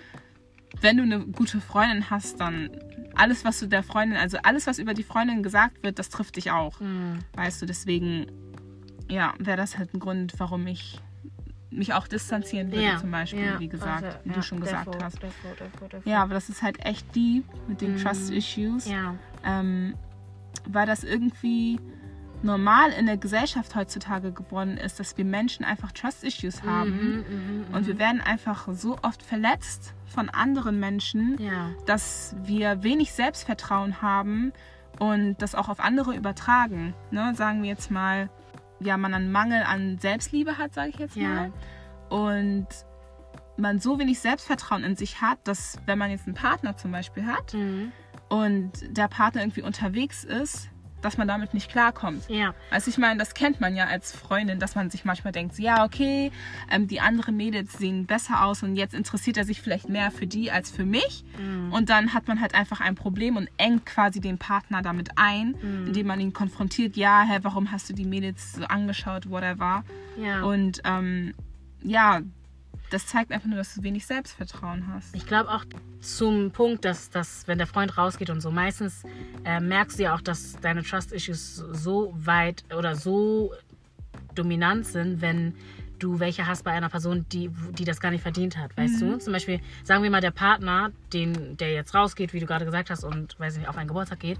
wenn 0.79 0.95
du 0.95 1.03
eine 1.03 1.19
gute 1.25 1.59
Freundin 1.59 2.09
hast, 2.09 2.39
dann 2.39 2.69
alles, 3.15 3.43
was 3.43 3.59
du 3.59 3.67
der 3.67 3.83
Freundin, 3.83 4.17
also 4.17 4.37
alles, 4.43 4.65
was 4.65 4.79
über 4.79 4.93
die 4.93 5.03
Freundin 5.03 5.43
gesagt 5.43 5.83
wird, 5.83 5.99
das 5.99 6.07
trifft 6.09 6.37
dich 6.37 6.51
auch. 6.51 6.79
Mhm. 6.79 7.19
Weißt 7.33 7.61
du, 7.61 7.65
deswegen, 7.65 8.27
ja, 9.09 9.33
wäre 9.39 9.57
das 9.57 9.77
halt 9.77 9.93
ein 9.93 9.99
Grund, 9.99 10.33
warum 10.37 10.67
ich 10.67 10.99
mich 11.71 11.93
auch 11.93 12.07
distanzieren 12.07 12.71
würde, 12.71 12.83
Ja, 12.85 12.97
zum 12.97 13.11
Beispiel, 13.11 13.43
ja, 13.45 13.59
wie 13.59 13.67
gesagt, 13.67 14.03
also, 14.03 14.17
wie 14.23 14.29
du 14.31 14.41
schon 14.43 14.59
gesagt 14.59 14.85
therefore, 14.85 15.03
hast. 15.05 15.19
therefore, 15.19 15.55
therefore, 15.55 15.89
therefore. 15.89 16.09
Ja, 16.11 16.21
aber 16.23 16.33
das 16.33 16.49
ist 16.49 16.61
halt 16.61 16.83
echt 16.85 17.15
deep 17.15 17.43
mit 17.67 17.81
den 17.81 17.93
Mhm. 17.95 17.97
Trust 18.03 18.31
Issues, 18.31 18.89
ähm, 19.43 19.95
weil 20.67 20.85
das 20.87 21.03
irgendwie 21.03 21.79
normal 22.43 22.91
in 22.91 23.07
der 23.07 23.17
Gesellschaft 23.17 23.75
heutzutage 23.75 24.31
geworden 24.31 24.77
ist, 24.77 24.99
dass 24.99 25.17
wir 25.17 25.25
Menschen 25.25 25.65
einfach 25.65 25.91
Trust 25.91 26.23
Issues 26.23 26.63
haben. 26.63 27.23
Mhm, 27.27 27.65
mhm, 27.69 27.75
Und 27.75 27.87
wir 27.87 27.97
werden 27.97 28.21
einfach 28.21 28.67
so 28.71 28.97
oft 29.01 29.23
verletzt 29.23 29.93
von 30.05 30.29
anderen 30.29 30.79
Menschen, 30.79 31.37
Ja. 31.39 31.71
dass 31.87 32.35
wir 32.43 32.83
wenig 32.83 33.11
Selbstvertrauen 33.13 34.01
haben 34.01 34.53
und 34.99 35.41
das 35.41 35.55
auch 35.55 35.69
auf 35.69 35.79
andere 35.79 36.15
übertragen. 36.15 36.93
Ne? 37.11 37.33
Sagen 37.35 37.63
wir 37.63 37.69
jetzt 37.69 37.89
mal, 37.89 38.29
ja, 38.85 38.97
man 38.97 39.13
einen 39.13 39.31
Mangel 39.31 39.63
an 39.63 39.97
Selbstliebe 39.97 40.57
hat, 40.57 40.73
sage 40.73 40.89
ich 40.89 40.97
jetzt 40.99 41.15
Ja. 41.15 41.27
mal. 41.29 41.51
Und 42.09 42.67
man 43.57 43.79
so 43.79 43.97
wenig 43.99 44.19
Selbstvertrauen 44.19 44.83
in 44.83 44.95
sich 44.95 45.21
hat, 45.21 45.39
dass 45.45 45.79
wenn 45.85 45.97
man 45.97 46.11
jetzt 46.11 46.25
einen 46.27 46.35
Partner 46.35 46.75
zum 46.77 46.91
Beispiel 46.91 47.25
hat 47.25 47.53
Mhm. 47.53 47.91
und 48.29 48.71
der 48.97 49.07
Partner 49.07 49.41
irgendwie 49.41 49.61
unterwegs 49.61 50.23
ist, 50.23 50.69
dass 51.05 51.17
man 51.17 51.27
damit 51.27 51.53
nicht 51.53 51.69
klarkommt. 51.69 52.27
Ja. 52.29 52.53
Also 52.71 52.89
ich 52.89 52.97
meine, 52.97 53.19
das 53.19 53.33
kennt 53.35 53.61
man 53.61 53.75
ja 53.75 53.85
als 53.85 54.11
Freundin, 54.11 54.59
dass 54.59 54.75
man 54.75 54.89
sich 54.89 55.05
manchmal 55.05 55.31
denkt, 55.31 55.57
ja, 55.59 55.85
okay, 55.85 56.31
ähm, 56.71 56.87
die 56.87 56.99
anderen 56.99 57.37
Mädels 57.37 57.73
sehen 57.73 58.05
besser 58.07 58.43
aus 58.43 58.63
und 58.63 58.75
jetzt 58.75 58.93
interessiert 58.95 59.37
er 59.37 59.45
sich 59.45 59.61
vielleicht 59.61 59.87
mehr 59.87 60.09
für 60.11 60.25
die 60.27 60.51
als 60.51 60.71
für 60.71 60.83
mich. 60.83 61.23
Mhm. 61.37 61.71
Und 61.71 61.89
dann 61.89 62.13
hat 62.13 62.27
man 62.27 62.41
halt 62.41 62.55
einfach 62.55 62.81
ein 62.81 62.95
Problem 62.95 63.37
und 63.37 63.49
engt 63.57 63.85
quasi 63.85 64.19
den 64.19 64.37
Partner 64.39 64.81
damit 64.81 65.11
ein, 65.15 65.55
Mhm. 65.61 65.87
indem 65.87 66.07
man 66.07 66.19
ihn 66.19 66.33
konfrontiert, 66.33 66.97
ja, 66.97 67.21
hä, 67.23 67.39
warum 67.43 67.71
hast 67.71 67.87
du 67.89 67.93
die 67.93 68.05
Mädels 68.05 68.53
so 68.53 68.65
angeschaut, 68.65 69.29
whatever. 69.29 69.83
Ja. 70.19 70.41
Und 70.43 70.81
ähm, 70.85 71.33
ja, 71.83 72.21
das 72.89 73.07
zeigt 73.07 73.31
einfach 73.31 73.47
nur, 73.47 73.57
dass 73.57 73.75
du 73.75 73.83
wenig 73.83 74.05
Selbstvertrauen 74.05 74.87
hast. 74.93 75.15
Ich 75.15 75.25
glaube 75.25 75.49
auch 75.49 75.65
zum 76.01 76.51
Punkt, 76.51 76.85
dass, 76.85 77.09
dass 77.09 77.47
wenn 77.47 77.57
der 77.57 77.67
Freund 77.67 77.97
rausgeht 77.97 78.29
und 78.29 78.41
so, 78.41 78.51
meistens 78.51 79.03
äh, 79.43 79.59
merkst 79.59 79.99
du 79.99 80.03
ja 80.03 80.15
auch, 80.15 80.21
dass 80.21 80.57
deine 80.61 80.83
Trust-Issues 80.83 81.63
so 81.71 82.13
weit 82.15 82.63
oder 82.75 82.95
so 82.95 83.53
dominant 84.35 84.85
sind, 84.85 85.21
wenn 85.21 85.55
du 85.99 86.19
welche 86.19 86.45
hast 86.45 86.63
bei 86.63 86.71
einer 86.71 86.89
Person, 86.89 87.25
die, 87.31 87.49
die 87.77 87.85
das 87.85 87.99
gar 87.99 88.11
nicht 88.11 88.21
verdient 88.21 88.57
hat, 88.57 88.75
weißt 88.77 89.01
du? 89.01 89.17
Zum 89.17 89.33
Beispiel, 89.33 89.61
sagen 89.83 90.03
wir 90.03 90.09
mal, 90.09 90.21
der 90.21 90.31
Partner, 90.31 90.91
den, 91.13 91.57
der 91.57 91.71
jetzt 91.71 91.93
rausgeht, 91.95 92.33
wie 92.33 92.39
du 92.39 92.45
gerade 92.45 92.65
gesagt 92.65 92.89
hast, 92.89 93.03
und 93.03 93.39
weiß 93.39 93.53
ich 93.53 93.59
nicht, 93.59 93.69
auf 93.69 93.77
einen 93.77 93.87
Geburtstag 93.87 94.19
geht, 94.19 94.37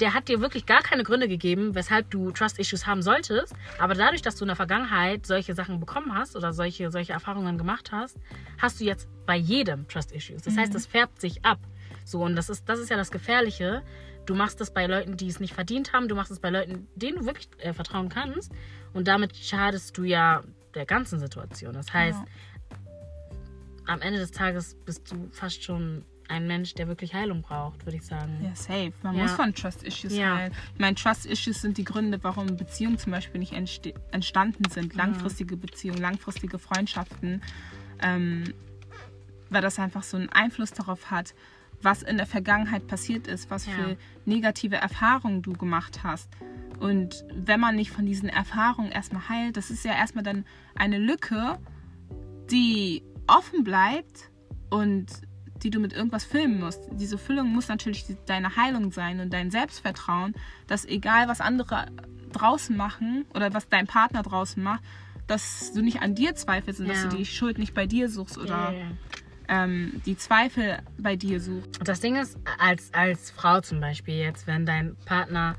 der 0.00 0.14
hat 0.14 0.28
dir 0.28 0.40
wirklich 0.40 0.66
gar 0.66 0.82
keine 0.82 1.02
Gründe 1.04 1.28
gegeben, 1.28 1.74
weshalb 1.74 2.10
du 2.10 2.30
Trust-Issues 2.30 2.86
haben 2.86 3.02
solltest. 3.02 3.54
Aber 3.78 3.94
dadurch, 3.94 4.22
dass 4.22 4.36
du 4.36 4.44
in 4.44 4.48
der 4.48 4.56
Vergangenheit 4.56 5.26
solche 5.26 5.54
Sachen 5.54 5.80
bekommen 5.80 6.14
hast 6.14 6.36
oder 6.36 6.52
solche, 6.52 6.90
solche 6.90 7.12
Erfahrungen 7.12 7.58
gemacht 7.58 7.92
hast, 7.92 8.16
hast 8.58 8.80
du 8.80 8.84
jetzt 8.84 9.08
bei 9.26 9.36
jedem 9.36 9.86
Trust-Issues. 9.88 10.42
Das 10.42 10.56
heißt, 10.56 10.74
das 10.74 10.86
färbt 10.86 11.20
sich 11.20 11.44
ab. 11.44 11.58
So, 12.04 12.22
und 12.22 12.34
das 12.36 12.48
ist, 12.50 12.68
das 12.68 12.78
ist 12.80 12.90
ja 12.90 12.96
das 12.96 13.10
Gefährliche. 13.10 13.82
Du 14.26 14.34
machst 14.34 14.60
es 14.60 14.70
bei 14.72 14.86
Leuten, 14.86 15.16
die 15.16 15.28
es 15.28 15.40
nicht 15.40 15.54
verdient 15.54 15.92
haben. 15.92 16.08
Du 16.08 16.14
machst 16.14 16.30
es 16.32 16.40
bei 16.40 16.50
Leuten, 16.50 16.86
denen 16.96 17.18
du 17.18 17.26
wirklich 17.26 17.48
äh, 17.58 17.72
vertrauen 17.72 18.08
kannst. 18.08 18.52
Und 18.92 19.08
damit 19.08 19.36
schadest 19.36 19.96
du 19.98 20.04
ja 20.04 20.42
der 20.74 20.86
ganzen 20.86 21.18
Situation. 21.18 21.74
Das 21.74 21.92
heißt, 21.92 22.18
Ja. 22.18 22.78
am 23.86 24.00
Ende 24.00 24.18
des 24.18 24.30
Tages 24.30 24.76
bist 24.84 25.10
du 25.10 25.28
fast 25.32 25.62
schon 25.62 26.04
ein 26.28 26.46
Mensch, 26.46 26.74
der 26.74 26.88
wirklich 26.88 27.14
Heilung 27.14 27.42
braucht, 27.42 27.84
würde 27.84 27.96
ich 27.96 28.04
sagen. 28.04 28.38
Ja, 28.42 28.54
safe. 28.54 28.92
Man 29.02 29.16
Ja. 29.16 29.22
muss 29.22 29.32
von 29.32 29.54
Trust-Issues 29.54 30.16
Ja. 30.16 30.36
heilen. 30.36 30.52
Ich 30.74 30.80
meine, 30.80 30.94
Trust-Issues 30.94 31.60
sind 31.60 31.76
die 31.78 31.84
Gründe, 31.84 32.18
warum 32.22 32.56
Beziehungen 32.56 32.98
zum 32.98 33.12
Beispiel 33.12 33.40
nicht 33.40 33.52
entstanden 33.52 34.68
sind. 34.70 34.94
Langfristige 34.94 35.56
Beziehungen, 35.56 36.00
langfristige 36.00 36.58
Freundschaften. 36.58 37.42
Ähm, 38.00 38.54
weil 39.50 39.60
das 39.62 39.78
einfach 39.78 40.02
so 40.02 40.16
einen 40.16 40.30
Einfluss 40.30 40.72
darauf 40.72 41.10
hat, 41.10 41.34
was 41.82 42.02
in 42.02 42.16
der 42.16 42.26
Vergangenheit 42.26 42.86
passiert 42.86 43.26
ist, 43.26 43.50
was 43.50 43.66
Ja. 43.66 43.72
für 43.72 43.96
negative 44.24 44.76
Erfahrungen 44.76 45.42
du 45.42 45.52
gemacht 45.52 46.02
hast. 46.02 46.30
Und 46.80 47.24
wenn 47.34 47.60
man 47.60 47.76
nicht 47.76 47.90
von 47.90 48.06
diesen 48.06 48.28
Erfahrungen 48.28 48.90
erstmal 48.90 49.28
heilt, 49.28 49.56
das 49.56 49.70
ist 49.70 49.84
ja 49.84 49.92
erstmal 49.92 50.24
dann 50.24 50.46
eine 50.74 50.98
Lücke, 50.98 51.58
die 52.50 53.02
offen 53.26 53.62
bleibt 53.62 54.30
und 54.70 55.06
die 55.62 55.70
du 55.70 55.78
mit 55.80 55.92
irgendwas 55.92 56.24
füllen 56.24 56.58
musst. 56.58 56.80
Diese 56.92 57.18
Füllung 57.18 57.48
muss 57.48 57.68
natürlich 57.68 58.04
deine 58.26 58.56
Heilung 58.56 58.92
sein 58.92 59.20
und 59.20 59.32
dein 59.32 59.50
Selbstvertrauen, 59.50 60.34
dass 60.66 60.84
egal 60.84 61.28
was 61.28 61.40
andere 61.40 61.86
draußen 62.32 62.76
machen 62.76 63.24
oder 63.34 63.52
was 63.54 63.68
dein 63.68 63.86
Partner 63.86 64.22
draußen 64.22 64.62
macht, 64.62 64.82
dass 65.26 65.72
du 65.72 65.82
nicht 65.82 66.02
an 66.02 66.14
dir 66.14 66.34
zweifelst 66.34 66.80
und 66.80 66.88
dass 66.88 67.02
Ja. 67.04 67.10
du 67.10 67.16
die 67.16 67.26
Schuld 67.26 67.58
nicht 67.58 67.74
bei 67.74 67.86
dir 67.86 68.08
suchst 68.08 68.38
oder 68.38 68.72
Ja, 68.72 68.74
ähm, 69.48 70.00
die 70.06 70.16
Zweifel 70.16 70.78
bei 70.98 71.16
dir 71.16 71.40
suchst. 71.40 71.78
Das 71.84 72.00
Ding 72.00 72.16
ist, 72.16 72.38
als, 72.58 72.92
als 72.94 73.30
Frau 73.30 73.60
zum 73.60 73.80
Beispiel 73.80 74.14
jetzt, 74.14 74.46
wenn 74.46 74.66
dein 74.66 74.96
Partner, 75.04 75.56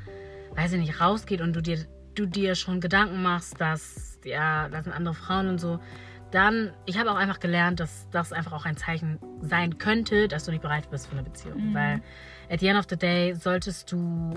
weiß 0.56 0.74
ich 0.74 0.80
nicht, 0.80 1.00
rausgeht 1.00 1.42
und 1.42 1.54
du 1.56 1.62
dir, 1.62 1.86
du 2.16 2.26
dir 2.26 2.56
schon 2.56 2.82
Gedanken 2.82 3.22
machst, 3.22 3.60
dass, 3.60 4.20
ja, 4.24 4.70
das 4.70 4.86
sind 4.86 4.94
andere 4.94 5.14
Frauen 5.16 5.48
und 5.48 5.60
so, 5.60 5.80
dann, 6.34 6.72
ich 6.86 6.98
habe 6.98 7.12
auch 7.12 7.16
einfach 7.16 7.40
gelernt, 7.40 7.80
dass 7.80 8.08
das 8.12 8.34
einfach 8.34 8.54
auch 8.54 8.66
ein 8.66 8.78
Zeichen 8.78 9.20
sein 9.42 9.78
könnte, 9.78 10.28
dass 10.28 10.46
du 10.46 10.52
nicht 10.52 10.62
bereit 10.62 10.90
bist 10.90 11.08
für 11.08 11.14
eine 11.14 11.24
Beziehung. 11.24 11.74
Weil 11.74 12.02
at 12.50 12.60
the 12.60 12.68
end 12.68 12.80
of 12.80 12.86
the 12.90 12.98
day 12.98 13.36
solltest 13.36 13.92
du 13.92 14.34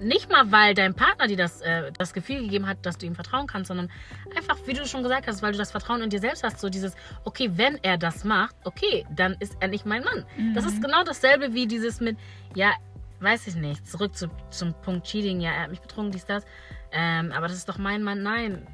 nicht 0.00 0.30
mal, 0.30 0.50
weil 0.50 0.74
dein 0.74 0.94
Partner 0.94 1.28
dir 1.28 1.36
das, 1.36 1.60
äh, 1.60 1.92
das 1.96 2.12
Gefühl 2.12 2.42
gegeben 2.42 2.66
hat, 2.66 2.84
dass 2.84 2.98
du 2.98 3.06
ihm 3.06 3.14
vertrauen 3.14 3.46
kannst, 3.46 3.68
sondern 3.68 3.90
einfach, 4.36 4.58
wie 4.66 4.72
du 4.72 4.86
schon 4.86 5.02
gesagt 5.02 5.26
hast, 5.26 5.42
weil 5.42 5.52
du 5.52 5.58
das 5.58 5.70
Vertrauen 5.70 6.02
in 6.02 6.10
dir 6.10 6.18
selbst 6.18 6.42
hast, 6.42 6.60
so 6.60 6.68
dieses, 6.68 6.94
okay, 7.24 7.50
wenn 7.54 7.78
er 7.82 7.98
das 7.98 8.24
macht, 8.24 8.56
okay, 8.64 9.06
dann 9.14 9.36
ist 9.38 9.56
er 9.60 9.68
nicht 9.68 9.86
mein 9.86 10.02
Mann. 10.02 10.24
Das 10.54 10.64
ist 10.64 10.82
genau 10.82 11.04
dasselbe 11.04 11.54
wie 11.54 11.66
dieses 11.66 12.00
mit, 12.00 12.18
ja, 12.54 12.72
weiß 13.20 13.46
ich 13.46 13.54
nicht, 13.54 13.86
zurück 13.86 14.16
zu, 14.16 14.28
zum 14.50 14.74
Punkt 14.82 15.06
Cheating, 15.06 15.40
ja, 15.40 15.50
er 15.52 15.62
hat 15.62 15.70
mich 15.70 15.80
betrogen, 15.80 16.10
dies, 16.10 16.26
das, 16.26 16.44
ähm, 16.90 17.30
aber 17.32 17.46
das 17.46 17.56
ist 17.56 17.68
doch 17.68 17.78
mein 17.78 18.02
Mann. 18.02 18.22
Nein, 18.22 18.66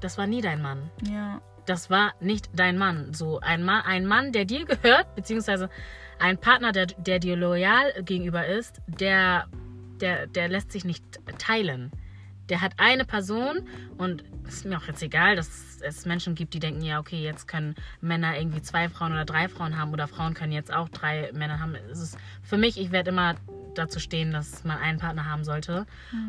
das 0.00 0.18
war 0.18 0.26
nie 0.26 0.42
dein 0.42 0.60
Mann 0.60 0.90
Ja. 1.08 1.40
Das 1.66 1.90
war 1.90 2.14
nicht 2.20 2.50
dein 2.54 2.78
Mann. 2.78 3.14
So 3.14 3.40
ein 3.40 3.62
Mann, 3.64 3.82
ein 3.84 4.06
Mann, 4.06 4.32
der 4.32 4.44
dir 4.44 4.64
gehört, 4.64 5.14
beziehungsweise 5.14 5.68
ein 6.18 6.38
Partner, 6.38 6.72
der, 6.72 6.86
der 6.86 7.18
dir 7.18 7.36
loyal 7.36 8.02
gegenüber 8.02 8.46
ist, 8.46 8.80
der, 8.86 9.46
der, 10.00 10.26
der 10.26 10.48
lässt 10.48 10.72
sich 10.72 10.84
nicht 10.84 11.04
teilen. 11.38 11.90
Der 12.48 12.60
hat 12.60 12.72
eine 12.76 13.04
Person 13.04 13.66
und 13.96 14.22
es 14.46 14.56
ist 14.56 14.66
mir 14.66 14.76
auch 14.76 14.86
jetzt 14.86 15.02
egal, 15.02 15.34
dass 15.34 15.80
es 15.80 16.04
Menschen 16.04 16.34
gibt, 16.34 16.52
die 16.52 16.58
denken, 16.58 16.82
ja, 16.82 16.98
okay, 16.98 17.22
jetzt 17.22 17.48
können 17.48 17.74
Männer 18.00 18.38
irgendwie 18.38 18.60
zwei 18.60 18.88
Frauen 18.88 19.12
oder 19.12 19.24
drei 19.24 19.48
Frauen 19.48 19.78
haben 19.78 19.92
oder 19.92 20.08
Frauen 20.08 20.34
können 20.34 20.52
jetzt 20.52 20.72
auch 20.72 20.90
drei 20.90 21.30
Männer 21.32 21.60
haben. 21.60 21.74
Es 21.90 22.00
ist 22.00 22.18
für 22.42 22.58
mich, 22.58 22.78
ich 22.78 22.92
werde 22.92 23.10
immer 23.10 23.36
dazu 23.74 23.98
stehen, 23.98 24.32
dass 24.32 24.64
man 24.64 24.78
einen 24.78 24.98
Partner 24.98 25.24
haben 25.24 25.44
sollte. 25.44 25.86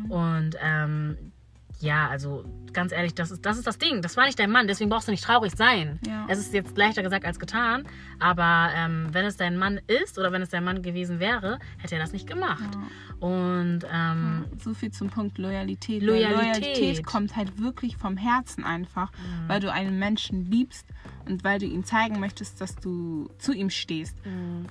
Und 0.08 0.56
ähm, 0.60 1.32
ja, 1.80 2.08
also 2.08 2.44
ganz 2.72 2.92
ehrlich, 2.92 3.14
das 3.14 3.30
ist, 3.30 3.44
das 3.46 3.56
ist 3.56 3.66
das 3.66 3.78
Ding. 3.78 4.02
Das 4.02 4.16
war 4.16 4.26
nicht 4.26 4.38
dein 4.38 4.50
Mann, 4.50 4.66
deswegen 4.66 4.90
brauchst 4.90 5.08
du 5.08 5.12
nicht 5.12 5.24
traurig 5.24 5.54
sein. 5.56 5.98
Ja. 6.06 6.26
Es 6.28 6.38
ist 6.38 6.52
jetzt 6.52 6.76
leichter 6.76 7.02
gesagt 7.02 7.24
als 7.24 7.38
getan, 7.38 7.84
aber 8.18 8.70
ähm, 8.74 9.08
wenn 9.12 9.24
es 9.24 9.36
dein 9.36 9.56
Mann 9.56 9.80
ist 9.86 10.18
oder 10.18 10.32
wenn 10.32 10.42
es 10.42 10.50
dein 10.50 10.64
Mann 10.64 10.82
gewesen 10.82 11.18
wäre, 11.20 11.58
hätte 11.78 11.94
er 11.96 12.00
das 12.00 12.12
nicht 12.12 12.26
gemacht. 12.26 12.78
Und 13.20 13.80
ähm, 13.90 14.44
So 14.62 14.74
viel 14.74 14.90
zum 14.90 15.08
Punkt 15.08 15.38
Loyalität. 15.38 16.02
Loyalität. 16.02 16.36
Loyalität 16.36 17.06
kommt 17.06 17.34
halt 17.34 17.60
wirklich 17.60 17.96
vom 17.96 18.16
Herzen 18.16 18.64
einfach, 18.64 19.10
weil 19.46 19.60
du 19.60 19.72
einen 19.72 19.98
Menschen 19.98 20.50
liebst 20.50 20.86
und 21.26 21.44
weil 21.44 21.58
du 21.58 21.66
ihm 21.66 21.84
zeigen 21.84 22.20
möchtest, 22.20 22.60
dass 22.60 22.76
du 22.76 23.30
zu 23.38 23.52
ihm 23.52 23.70
stehst. 23.70 24.16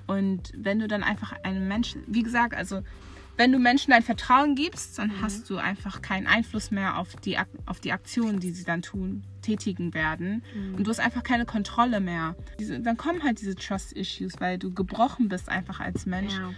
Und 0.07 0.51
wenn 0.55 0.79
du 0.79 0.87
dann 0.87 1.03
einfach 1.03 1.33
einem 1.43 1.67
Menschen, 1.67 2.03
wie 2.07 2.21
gesagt, 2.23 2.53
also 2.53 2.81
wenn 3.37 3.51
du 3.51 3.59
Menschen 3.59 3.91
dein 3.91 4.03
Vertrauen 4.03 4.55
gibst, 4.55 4.97
dann 4.97 5.21
hast 5.21 5.49
du 5.49 5.57
einfach 5.57 6.01
keinen 6.01 6.25
Einfluss 6.25 6.71
mehr 6.71 6.97
auf 6.97 7.15
die, 7.17 7.37
auf 7.65 7.79
die 7.79 7.91
Aktionen, 7.91 8.39
die 8.39 8.51
sie 8.51 8.63
dann 8.63 8.81
tun, 8.81 9.23
tätigen 9.41 9.93
werden. 9.93 10.41
Und 10.77 10.85
du 10.85 10.89
hast 10.89 10.99
einfach 10.99 11.23
keine 11.23 11.45
Kontrolle 11.45 11.99
mehr. 11.99 12.35
Diese, 12.59 12.79
dann 12.79 12.95
kommen 12.97 13.23
halt 13.23 13.41
diese 13.41 13.55
Trust-Issues, 13.55 14.33
weil 14.39 14.57
du 14.57 14.73
gebrochen 14.73 15.27
bist 15.27 15.49
einfach 15.49 15.79
als 15.81 16.05
Mensch 16.05 16.33
ja. 16.33 16.51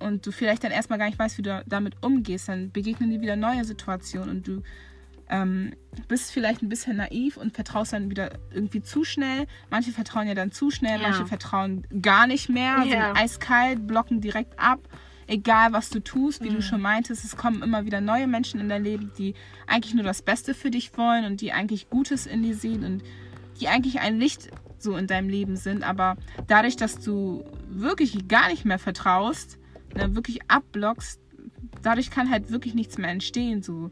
und 0.00 0.26
du 0.26 0.32
vielleicht 0.32 0.64
dann 0.64 0.72
erstmal 0.72 0.98
gar 0.98 1.06
nicht 1.06 1.18
weißt, 1.18 1.38
wie 1.38 1.42
du 1.42 1.62
damit 1.66 1.94
umgehst, 2.02 2.48
dann 2.48 2.72
begegnen 2.72 3.10
dir 3.10 3.20
wieder 3.20 3.36
neue 3.36 3.64
Situationen 3.64 4.30
und 4.30 4.48
du 4.48 4.62
ähm, 5.30 5.72
bist 6.08 6.32
vielleicht 6.32 6.62
ein 6.62 6.68
bisschen 6.68 6.96
naiv 6.96 7.36
und 7.36 7.54
vertraust 7.54 7.92
dann 7.92 8.10
wieder 8.10 8.30
irgendwie 8.50 8.82
zu 8.82 9.04
schnell. 9.04 9.46
Manche 9.70 9.92
vertrauen 9.92 10.26
ja 10.28 10.34
dann 10.34 10.52
zu 10.52 10.70
schnell, 10.70 11.00
Ja. 11.00 11.08
manche 11.08 11.26
vertrauen 11.26 11.86
gar 12.02 12.26
nicht 12.26 12.48
mehr, 12.48 12.84
Ja. 12.84 13.14
sind 13.14 13.22
eiskalt, 13.22 13.86
blocken 13.86 14.20
direkt 14.20 14.58
ab. 14.58 14.80
Egal, 15.26 15.72
was 15.72 15.90
du 15.90 16.00
tust, 16.00 16.40
Mhm. 16.40 16.44
wie 16.46 16.50
du 16.50 16.62
schon 16.62 16.80
meintest, 16.80 17.24
es 17.24 17.36
kommen 17.36 17.62
immer 17.62 17.84
wieder 17.86 18.00
neue 18.00 18.26
Menschen 18.26 18.60
in 18.60 18.68
dein 18.68 18.84
Leben, 18.84 19.12
die 19.18 19.34
eigentlich 19.66 19.94
nur 19.94 20.04
das 20.04 20.22
Beste 20.22 20.54
für 20.54 20.70
dich 20.70 20.96
wollen 20.98 21.24
und 21.24 21.40
die 21.40 21.52
eigentlich 21.52 21.88
Gutes 21.90 22.26
in 22.26 22.42
dir 22.42 22.54
sehen 22.56 22.84
und 22.84 23.02
die 23.60 23.68
eigentlich 23.68 24.00
ein 24.00 24.18
Licht 24.18 24.50
so 24.78 24.96
in 24.96 25.06
deinem 25.06 25.28
Leben 25.28 25.56
sind. 25.56 25.82
Aber 25.82 26.16
dadurch, 26.46 26.76
dass 26.76 26.98
du 27.00 27.44
wirklich 27.68 28.28
gar 28.28 28.48
nicht 28.48 28.64
mehr 28.64 28.78
vertraust, 28.78 29.58
ne, 29.96 30.14
wirklich 30.14 30.40
abblockst, 30.48 31.20
dadurch 31.82 32.10
kann 32.10 32.30
halt 32.30 32.50
wirklich 32.50 32.74
nichts 32.74 32.98
mehr 32.98 33.10
entstehen. 33.10 33.62
So. 33.62 33.90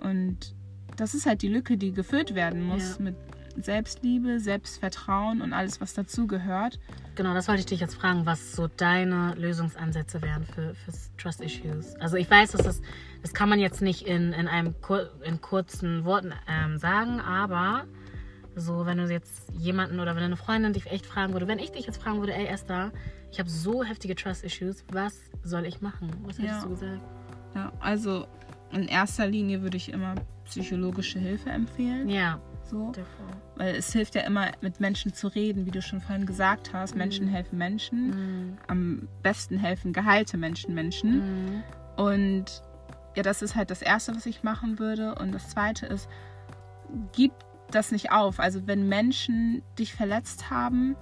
Und 0.00 0.54
das 0.96 1.14
ist 1.14 1.26
halt 1.26 1.42
die 1.42 1.48
Lücke, 1.48 1.76
die 1.76 1.92
gefüllt 1.92 2.34
werden 2.34 2.62
muss 2.64 2.96
Ja. 2.98 3.04
mit 3.04 3.16
Selbstliebe, 3.56 4.40
Selbstvertrauen 4.40 5.42
und 5.42 5.52
alles, 5.52 5.80
was 5.80 5.94
dazugehört. 5.94 6.78
Genau, 7.14 7.34
das 7.34 7.48
wollte 7.48 7.60
ich 7.60 7.66
dich 7.66 7.80
jetzt 7.80 7.94
fragen, 7.94 8.24
was 8.26 8.52
so 8.52 8.68
deine 8.68 9.34
Lösungsansätze 9.34 10.22
wären 10.22 10.44
für, 10.44 10.74
für 10.74 10.92
Trust 11.18 11.40
Issues. 11.40 11.94
Also 11.96 12.16
ich 12.16 12.30
weiß, 12.30 12.52
dass 12.52 12.62
das, 12.62 12.82
das 13.22 13.34
kann 13.34 13.48
man 13.48 13.58
jetzt 13.60 13.82
nicht 13.82 14.06
in, 14.06 14.32
in 14.32 14.48
einem 14.48 14.80
kur 14.80 15.10
in 15.24 15.40
kurzen 15.40 16.04
Worten 16.04 16.32
ähm, 16.48 16.78
sagen, 16.78 17.20
aber 17.20 17.84
so, 18.56 18.84
wenn 18.86 18.98
du 18.98 19.04
jetzt 19.10 19.50
jemanden 19.58 20.00
oder 20.00 20.16
wenn 20.16 20.22
eine 20.22 20.36
Freundin 20.36 20.72
dich 20.72 20.86
echt 20.86 21.06
fragen 21.06 21.32
würde, 21.32 21.46
wenn 21.48 21.58
ich 21.58 21.72
dich 21.72 21.86
jetzt 21.86 22.02
fragen 22.02 22.18
würde, 22.20 22.34
ey 22.34 22.46
Esther, 22.46 22.92
ich 23.30 23.38
habe 23.38 23.48
so 23.48 23.84
heftige 23.84 24.14
Trust 24.14 24.44
Issues, 24.44 24.84
was 24.92 25.14
soll 25.44 25.64
ich 25.66 25.80
machen? 25.80 26.10
Was 26.24 26.38
hättest 26.38 26.54
Ja. 26.54 26.62
du 26.62 26.68
gesagt? 26.70 27.00
Ja, 27.54 27.72
also 27.80 28.26
in 28.72 28.86
erster 28.88 29.26
Linie 29.26 29.62
würde 29.62 29.76
ich 29.76 29.92
immer 29.92 30.14
psychologische 30.50 31.18
Hilfe 31.18 31.50
empfehlen. 31.50 32.08
Ja, 32.08 32.38
So. 32.64 32.92
Weil 33.56 33.74
es 33.74 33.92
hilft 33.92 34.14
ja 34.14 34.22
immer, 34.22 34.52
mit 34.60 34.78
Menschen 34.80 35.12
zu 35.12 35.26
reden, 35.28 35.66
wie 35.66 35.70
du 35.70 35.82
schon 35.82 36.00
vorhin 36.00 36.26
gesagt 36.26 36.72
hast. 36.72 36.94
Menschen 36.94 37.26
helfen 37.28 37.58
Menschen. 37.58 38.06
Mhm. 38.10 38.58
Am 38.68 39.08
besten 39.22 39.58
helfen 39.58 39.92
geheilte 39.92 40.36
Menschen 40.36 40.74
Menschen. 40.74 41.10
Mhm. 41.18 41.62
Und 41.96 42.62
Ja, 43.16 43.24
das 43.24 43.42
ist 43.42 43.56
halt 43.56 43.70
das 43.70 43.82
Erste, 43.82 44.14
was 44.14 44.24
ich 44.26 44.44
machen 44.44 44.78
würde. 44.78 45.16
Und 45.16 45.32
das 45.32 45.48
Zweite 45.50 45.86
ist, 45.86 46.08
gib 47.12 47.32
das 47.72 47.90
nicht 47.90 48.12
auf. 48.12 48.38
Also 48.38 48.66
wenn 48.68 48.88
Menschen 48.88 49.62
dich 49.78 49.92
verletzt 49.94 50.48
haben, 50.50 50.96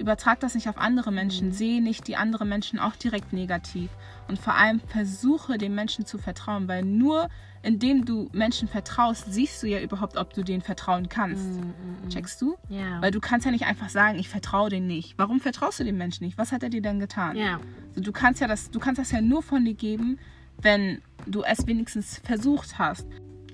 übertrag 0.00 0.40
das 0.40 0.54
nicht 0.54 0.68
auf 0.68 0.78
andere 0.78 1.12
Menschen. 1.12 1.48
Mhm. 1.48 1.52
Sehe 1.52 1.82
nicht 1.82 2.08
die 2.08 2.16
anderen 2.16 2.48
Menschen 2.48 2.78
auch 2.78 2.96
direkt 2.96 3.32
negativ. 3.32 3.90
Und 4.28 4.38
vor 4.38 4.54
allem 4.54 4.80
versuche 4.80 5.58
den 5.58 5.74
Menschen 5.74 6.06
zu 6.06 6.18
vertrauen, 6.18 6.68
weil 6.68 6.84
nur 6.84 7.28
indem 7.62 8.06
du 8.06 8.30
Menschen 8.32 8.68
vertraust, 8.68 9.26
siehst 9.30 9.62
du 9.62 9.66
ja 9.66 9.80
überhaupt, 9.82 10.16
ob 10.16 10.32
du 10.32 10.42
denen 10.42 10.62
vertrauen 10.62 11.10
kannst. 11.10 11.44
Mhm. 11.44 12.08
Checkst 12.08 12.40
du? 12.40 12.56
Ja. 12.70 13.02
Weil 13.02 13.10
du 13.10 13.20
kannst 13.20 13.44
ja 13.44 13.52
nicht 13.52 13.66
einfach 13.66 13.90
sagen, 13.90 14.18
ich 14.18 14.30
vertraue 14.30 14.70
denen 14.70 14.86
nicht. 14.86 15.18
Warum 15.18 15.40
vertraust 15.40 15.78
du 15.78 15.84
dem 15.84 15.98
Menschen 15.98 16.24
nicht? 16.24 16.38
Was 16.38 16.52
hat 16.52 16.62
er 16.62 16.70
dir 16.70 16.80
denn 16.80 17.00
getan? 17.00 17.36
Ja. 17.36 17.60
Also 17.90 18.00
du 18.00 18.12
kannst 18.12 18.40
ja 18.40 18.46
das, 18.48 18.70
du 18.70 18.78
kannst 18.80 18.98
das 18.98 19.10
ja 19.10 19.20
nur 19.20 19.42
von 19.42 19.64
dir 19.64 19.74
geben, 19.74 20.18
wenn 20.62 21.02
du 21.26 21.42
es 21.42 21.66
wenigstens 21.66 22.18
versucht 22.24 22.78
hast. 22.78 23.06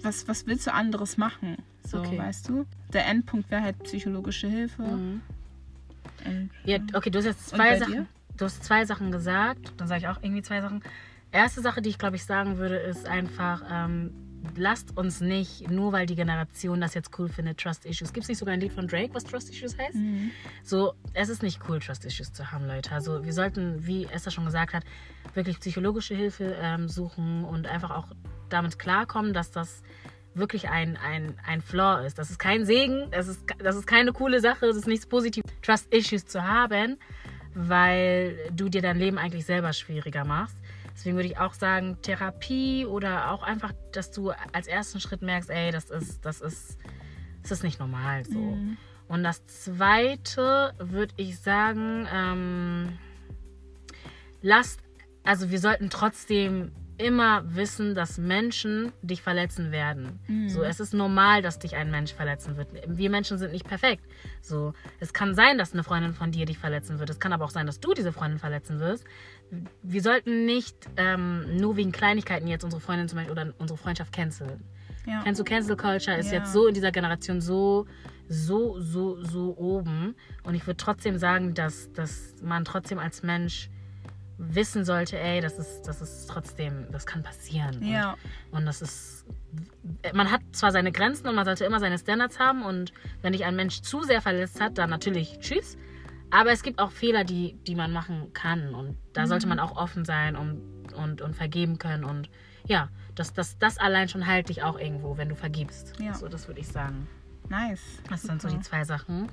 Was, 0.02 0.28
was 0.28 0.46
willst 0.46 0.68
du 0.68 0.72
anderes 0.72 1.16
machen? 1.16 1.56
So, 1.84 1.98
Okay. 1.98 2.18
weißt 2.18 2.48
du? 2.48 2.64
Der 2.92 3.06
Endpunkt 3.06 3.50
wäre 3.50 3.62
halt 3.62 3.82
psychologische 3.82 4.46
Hilfe. 4.46 4.82
Mhm. 4.82 5.20
Ja, 6.64 6.78
okay, 6.94 7.10
du 7.10 7.18
hast 7.18 7.26
jetzt 7.26 7.48
zwei 7.48 7.78
Sachen. 7.78 7.92
dir? 7.92 8.06
Du 8.36 8.44
hast 8.44 8.64
zwei 8.64 8.84
Sachen 8.84 9.10
gesagt. 9.10 9.72
Dann 9.76 9.88
sage 9.88 10.00
ich 10.00 10.08
auch 10.08 10.22
irgendwie 10.22 10.42
zwei 10.42 10.60
Sachen. 10.60 10.82
Erste 11.32 11.60
Sache, 11.60 11.82
die 11.82 11.90
ich 11.90 11.98
glaube 11.98 12.16
ich 12.16 12.24
sagen 12.24 12.58
würde, 12.58 12.76
ist 12.76 13.06
einfach, 13.06 13.62
ähm, 13.70 14.12
lasst 14.54 14.96
uns 14.96 15.20
nicht, 15.20 15.70
nur 15.70 15.92
weil 15.92 16.06
die 16.06 16.14
Generation 16.14 16.80
das 16.80 16.94
jetzt 16.94 17.18
cool 17.18 17.28
findet, 17.28 17.58
Trust 17.58 17.84
Issues. 17.84 18.12
Gibt 18.12 18.24
es 18.24 18.28
nicht 18.28 18.38
sogar 18.38 18.54
ein 18.54 18.60
Lied 18.60 18.72
von 18.72 18.86
Drake, 18.86 19.12
was 19.14 19.24
Trust 19.24 19.50
Issues 19.50 19.76
heißt? 19.78 19.94
Mhm. 19.94 20.30
So, 20.62 20.94
es 21.14 21.28
ist 21.28 21.42
nicht 21.42 21.60
cool, 21.68 21.80
Trust 21.80 22.04
Issues 22.04 22.32
zu 22.32 22.52
haben, 22.52 22.66
Leute. 22.66 22.92
Also 22.92 23.24
wir 23.24 23.32
sollten, 23.32 23.86
wie 23.86 24.04
Esther 24.06 24.30
schon 24.30 24.44
gesagt 24.44 24.74
hat, 24.74 24.84
wirklich 25.34 25.58
psychologische 25.60 26.14
Hilfe 26.14 26.56
ähm, 26.60 26.88
suchen 26.88 27.44
und 27.44 27.66
einfach 27.66 27.90
auch 27.90 28.08
damit 28.48 28.78
klarkommen, 28.78 29.32
dass 29.32 29.50
das 29.50 29.82
wirklich 30.36 30.68
ein, 30.68 30.96
ein, 30.96 31.34
ein 31.46 31.60
Flaw 31.60 32.04
ist. 32.04 32.18
Das 32.18 32.30
ist 32.30 32.38
kein 32.38 32.64
Segen, 32.64 33.10
das 33.10 33.28
ist, 33.28 33.44
das 33.58 33.76
ist 33.76 33.86
keine 33.86 34.12
coole 34.12 34.40
Sache, 34.40 34.66
das 34.66 34.76
ist 34.76 34.86
nichts 34.86 35.06
Positives, 35.06 35.50
Trust 35.62 35.92
Issues 35.92 36.26
zu 36.26 36.42
haben, 36.42 36.98
weil 37.54 38.38
du 38.52 38.68
dir 38.68 38.82
dein 38.82 38.98
Leben 38.98 39.18
eigentlich 39.18 39.46
selber 39.46 39.72
schwieriger 39.72 40.24
machst. 40.24 40.56
Deswegen 40.94 41.16
würde 41.16 41.28
ich 41.28 41.38
auch 41.38 41.52
sagen, 41.52 41.98
Therapie 42.02 42.86
oder 42.86 43.30
auch 43.30 43.42
einfach, 43.42 43.72
dass 43.92 44.10
du 44.12 44.30
als 44.52 44.66
ersten 44.66 45.00
Schritt 45.00 45.22
merkst, 45.22 45.50
ey, 45.50 45.70
das 45.70 45.90
ist, 45.90 46.24
das 46.24 46.40
ist, 46.40 46.78
das 47.42 47.52
ist 47.52 47.62
nicht 47.62 47.80
normal 47.80 48.24
so. 48.24 48.38
Mhm. 48.38 48.76
Und 49.08 49.22
das 49.22 49.46
zweite 49.46 50.74
würde 50.78 51.14
ich 51.16 51.38
sagen, 51.38 52.08
ähm, 52.12 52.98
lasst, 54.42 54.80
also 55.22 55.50
wir 55.50 55.60
sollten 55.60 55.90
trotzdem 55.90 56.72
immer 56.98 57.42
wissen, 57.54 57.94
dass 57.94 58.18
Menschen 58.18 58.92
dich 59.02 59.22
verletzen 59.22 59.72
werden. 59.72 60.20
Mhm. 60.28 60.48
So, 60.48 60.62
es 60.62 60.80
ist 60.80 60.94
normal, 60.94 61.42
dass 61.42 61.58
dich 61.58 61.76
ein 61.76 61.90
Mensch 61.90 62.12
verletzen 62.14 62.56
wird. 62.56 62.68
Wir 62.86 63.10
Menschen 63.10 63.38
sind 63.38 63.52
nicht 63.52 63.66
perfekt. 63.66 64.04
So, 64.40 64.72
es 65.00 65.12
kann 65.12 65.34
sein, 65.34 65.58
dass 65.58 65.72
eine 65.72 65.84
Freundin 65.84 66.14
von 66.14 66.30
dir 66.32 66.46
dich 66.46 66.58
verletzen 66.58 66.98
wird. 66.98 67.10
Es 67.10 67.20
kann 67.20 67.32
aber 67.32 67.44
auch 67.44 67.50
sein, 67.50 67.66
dass 67.66 67.80
du 67.80 67.92
diese 67.94 68.12
Freundin 68.12 68.38
verletzen 68.38 68.80
wirst. 68.80 69.04
Wir 69.82 70.02
sollten 70.02 70.46
nicht 70.46 70.76
ähm, 70.96 71.56
nur 71.56 71.76
wegen 71.76 71.92
Kleinigkeiten 71.92 72.48
jetzt 72.48 72.64
unsere 72.64 72.80
Freundin 72.80 73.08
zum 73.08 73.16
Beispiel 73.18 73.32
oder 73.32 73.54
unsere 73.58 73.78
Freundschaft 73.78 74.12
canceln. 74.12 74.64
Ja. 75.06 75.22
Kennst 75.22 75.40
du 75.40 75.44
Cancel 75.44 75.76
Culture 75.76 76.16
ist 76.16 76.32
Ja. 76.32 76.38
jetzt 76.38 76.52
so 76.52 76.66
in 76.66 76.74
dieser 76.74 76.90
Generation 76.90 77.40
so, 77.40 77.86
so, 78.28 78.80
so, 78.80 79.22
so 79.22 79.56
oben. 79.56 80.16
Und 80.42 80.54
ich 80.56 80.66
würde 80.66 80.78
trotzdem 80.78 81.16
sagen, 81.18 81.54
dass, 81.54 81.92
dass 81.92 82.34
man 82.42 82.64
trotzdem 82.64 82.98
als 82.98 83.22
Mensch 83.22 83.70
wissen 84.38 84.84
sollte, 84.84 85.18
ey, 85.18 85.40
das 85.40 85.58
ist, 85.58 85.82
das 85.82 86.02
ist 86.02 86.26
trotzdem, 86.28 86.86
das 86.92 87.06
kann 87.06 87.22
passieren. 87.22 87.82
Ja. 87.82 88.16
Und, 88.50 88.58
und 88.58 88.66
das 88.66 88.82
ist, 88.82 89.24
man 90.12 90.30
hat 90.30 90.40
zwar 90.52 90.72
seine 90.72 90.92
Grenzen 90.92 91.26
und 91.28 91.34
man 91.34 91.44
sollte 91.44 91.64
immer 91.64 91.80
seine 91.80 91.98
Standards 91.98 92.38
haben 92.38 92.62
und 92.62 92.92
wenn 93.22 93.32
dich 93.32 93.44
ein 93.44 93.56
Mensch 93.56 93.80
zu 93.80 94.02
sehr 94.02 94.20
verletzt 94.20 94.60
hat, 94.60 94.78
dann 94.78 94.90
natürlich 94.90 95.38
tschüss. 95.40 95.78
Aber 96.30 96.50
es 96.50 96.62
gibt 96.62 96.80
auch 96.80 96.90
Fehler, 96.90 97.24
die, 97.24 97.56
die 97.66 97.74
man 97.74 97.92
machen 97.92 98.32
kann 98.32 98.74
und 98.74 98.98
da 99.12 99.22
Mhm. 99.22 99.26
sollte 99.28 99.46
man 99.46 99.58
auch 99.60 99.76
offen 99.76 100.04
sein 100.04 100.36
und, 100.36 100.92
und, 100.94 101.22
und 101.22 101.34
vergeben 101.34 101.78
können 101.78 102.04
und 102.04 102.28
ja, 102.66 102.88
das, 103.14 103.32
das, 103.32 103.58
das 103.58 103.78
allein 103.78 104.08
schon 104.08 104.26
heilt 104.26 104.48
dich 104.48 104.62
auch 104.62 104.78
irgendwo, 104.78 105.16
wenn 105.16 105.28
du 105.28 105.36
vergibst. 105.36 105.94
Ja. 106.00 106.12
So, 106.14 106.28
das 106.28 106.48
würde 106.48 106.60
ich 106.60 106.68
sagen. 106.68 107.06
Nice. 107.48 107.80
Das 108.10 108.22
sind 108.22 108.42
so 108.42 108.48
die 108.48 108.60
zwei 108.60 108.84
Sachen. 108.84 109.28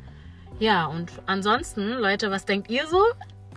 Ja, 0.59 0.85
und 0.85 1.11
ansonsten, 1.25 1.89
Leute, 1.93 2.29
was 2.29 2.45
denkt 2.45 2.69
ihr 2.69 2.85
so? 2.87 3.01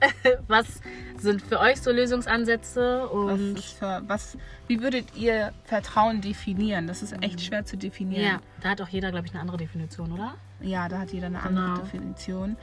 was 0.49 0.81
sind 1.27 1.43
für 1.43 1.61
euch 1.61 1.81
so 1.83 1.91
Lösungsansätze? 1.93 3.03
Was 3.13 3.39
Und 3.41 3.59
ist 3.59 3.79
für, 3.79 4.03
was, 4.07 4.39
wie 4.67 4.81
würdet 4.81 5.15
ihr 5.15 5.53
Vertrauen 5.65 6.21
definieren? 6.23 6.87
Das 6.87 7.03
ist 7.03 7.13
echt 7.23 7.41
schwer 7.43 7.65
zu 7.67 7.77
definieren. 7.77 8.25
ja, 8.25 8.41
da 8.63 8.71
hat 8.71 8.81
auch 8.81 8.89
jeder, 8.89 9.11
glaube 9.11 9.27
ich, 9.27 9.33
eine 9.33 9.43
andere 9.43 9.59
Definition, 9.59 10.13
oder? 10.13 10.35
Ja, 10.61 10.89
da 10.89 10.99
hat 11.01 11.13
jeder 11.13 11.27
eine 11.27 11.39
Genau. 11.39 11.61
andere 11.61 11.83
Definition. 11.85 12.57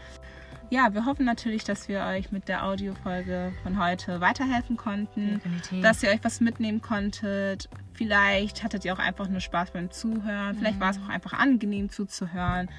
Ja, 0.70 0.92
wir 0.96 1.06
hoffen 1.06 1.26
natürlich, 1.26 1.64
dass 1.66 1.88
wir 1.88 2.04
euch 2.06 2.32
mit 2.32 2.48
der 2.48 2.66
Audiofolge 2.66 3.52
von 3.62 3.80
heute 3.84 4.22
weiterhelfen 4.22 4.76
konnten, 4.76 5.36
Definitiv. 5.36 5.84
dass 5.84 6.02
ihr 6.02 6.10
euch 6.10 6.24
was 6.24 6.40
mitnehmen 6.42 6.82
konntet. 6.82 7.70
Vielleicht 7.94 8.64
hattet 8.64 8.84
ihr 8.84 8.94
auch 8.94 8.98
einfach 9.00 9.28
nur 9.28 9.40
Spaß 9.40 9.70
beim 9.72 9.92
Zuhören. 9.92 10.56
Vielleicht 10.58 10.80
war 10.80 10.90
es 10.90 10.98
auch 10.98 11.10
einfach 11.10 11.34
angenehm 11.34 11.90
zuzuhören. 11.90 12.70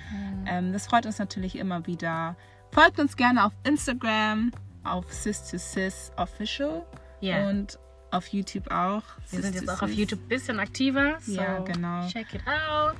Ähm, 0.46 0.72
das 0.72 0.86
freut 0.88 1.06
uns 1.06 1.20
natürlich 1.20 1.56
immer 1.56 1.86
wieder. 1.86 2.34
Folgt 2.72 2.98
uns 2.98 3.16
gerne 3.16 3.44
auf 3.44 3.52
Instagram, 3.62 4.50
auf 4.84 5.12
sis 5.12 5.50
to 5.50 5.58
sis 5.58 6.12
official 6.16 6.84
Ja. 7.20 7.48
und 7.48 7.78
auf 8.10 8.28
YouTube 8.28 8.70
auch. 8.70 9.02
Wir 9.30 9.40
Sis 9.40 9.42
sind 9.42 9.54
jetzt 9.56 9.68
auch 9.70 9.82
auf 9.82 9.88
Sis. 9.88 9.98
YouTube 9.98 10.20
ein 10.22 10.28
bisschen 10.28 10.60
aktiver. 10.60 11.18
So 11.20 11.32
Ja, 11.32 11.58
genau. 11.60 12.06
Check 12.08 12.34
it 12.34 12.42
out. 12.46 12.96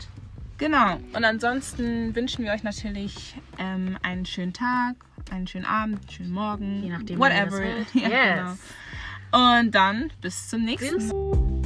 Genau. 0.58 0.96
Und 1.12 1.24
ansonsten 1.24 2.14
wünschen 2.14 2.44
wir 2.44 2.52
euch 2.52 2.62
natürlich 2.62 3.36
ähm, 3.58 3.96
einen 4.02 4.24
schönen 4.26 4.52
Tag, 4.52 4.94
einen 5.30 5.46
schönen 5.46 5.66
Abend, 5.66 6.00
einen 6.00 6.10
schönen 6.10 6.32
Morgen, 6.32 6.82
Je 6.82 6.90
nachdem, 6.90 7.18
wann 7.18 7.32
ihr 7.32 7.44
das 7.44 7.52
whatever. 7.54 7.68
hört. 7.76 7.94
Ja, 7.94 8.08
Yes. 8.08 8.58
genau. 9.30 9.58
Und 9.60 9.70
dann 9.74 10.12
bis 10.20 10.48
zum 10.48 10.62
nächsten 10.64 11.08
Mal. 11.08 11.63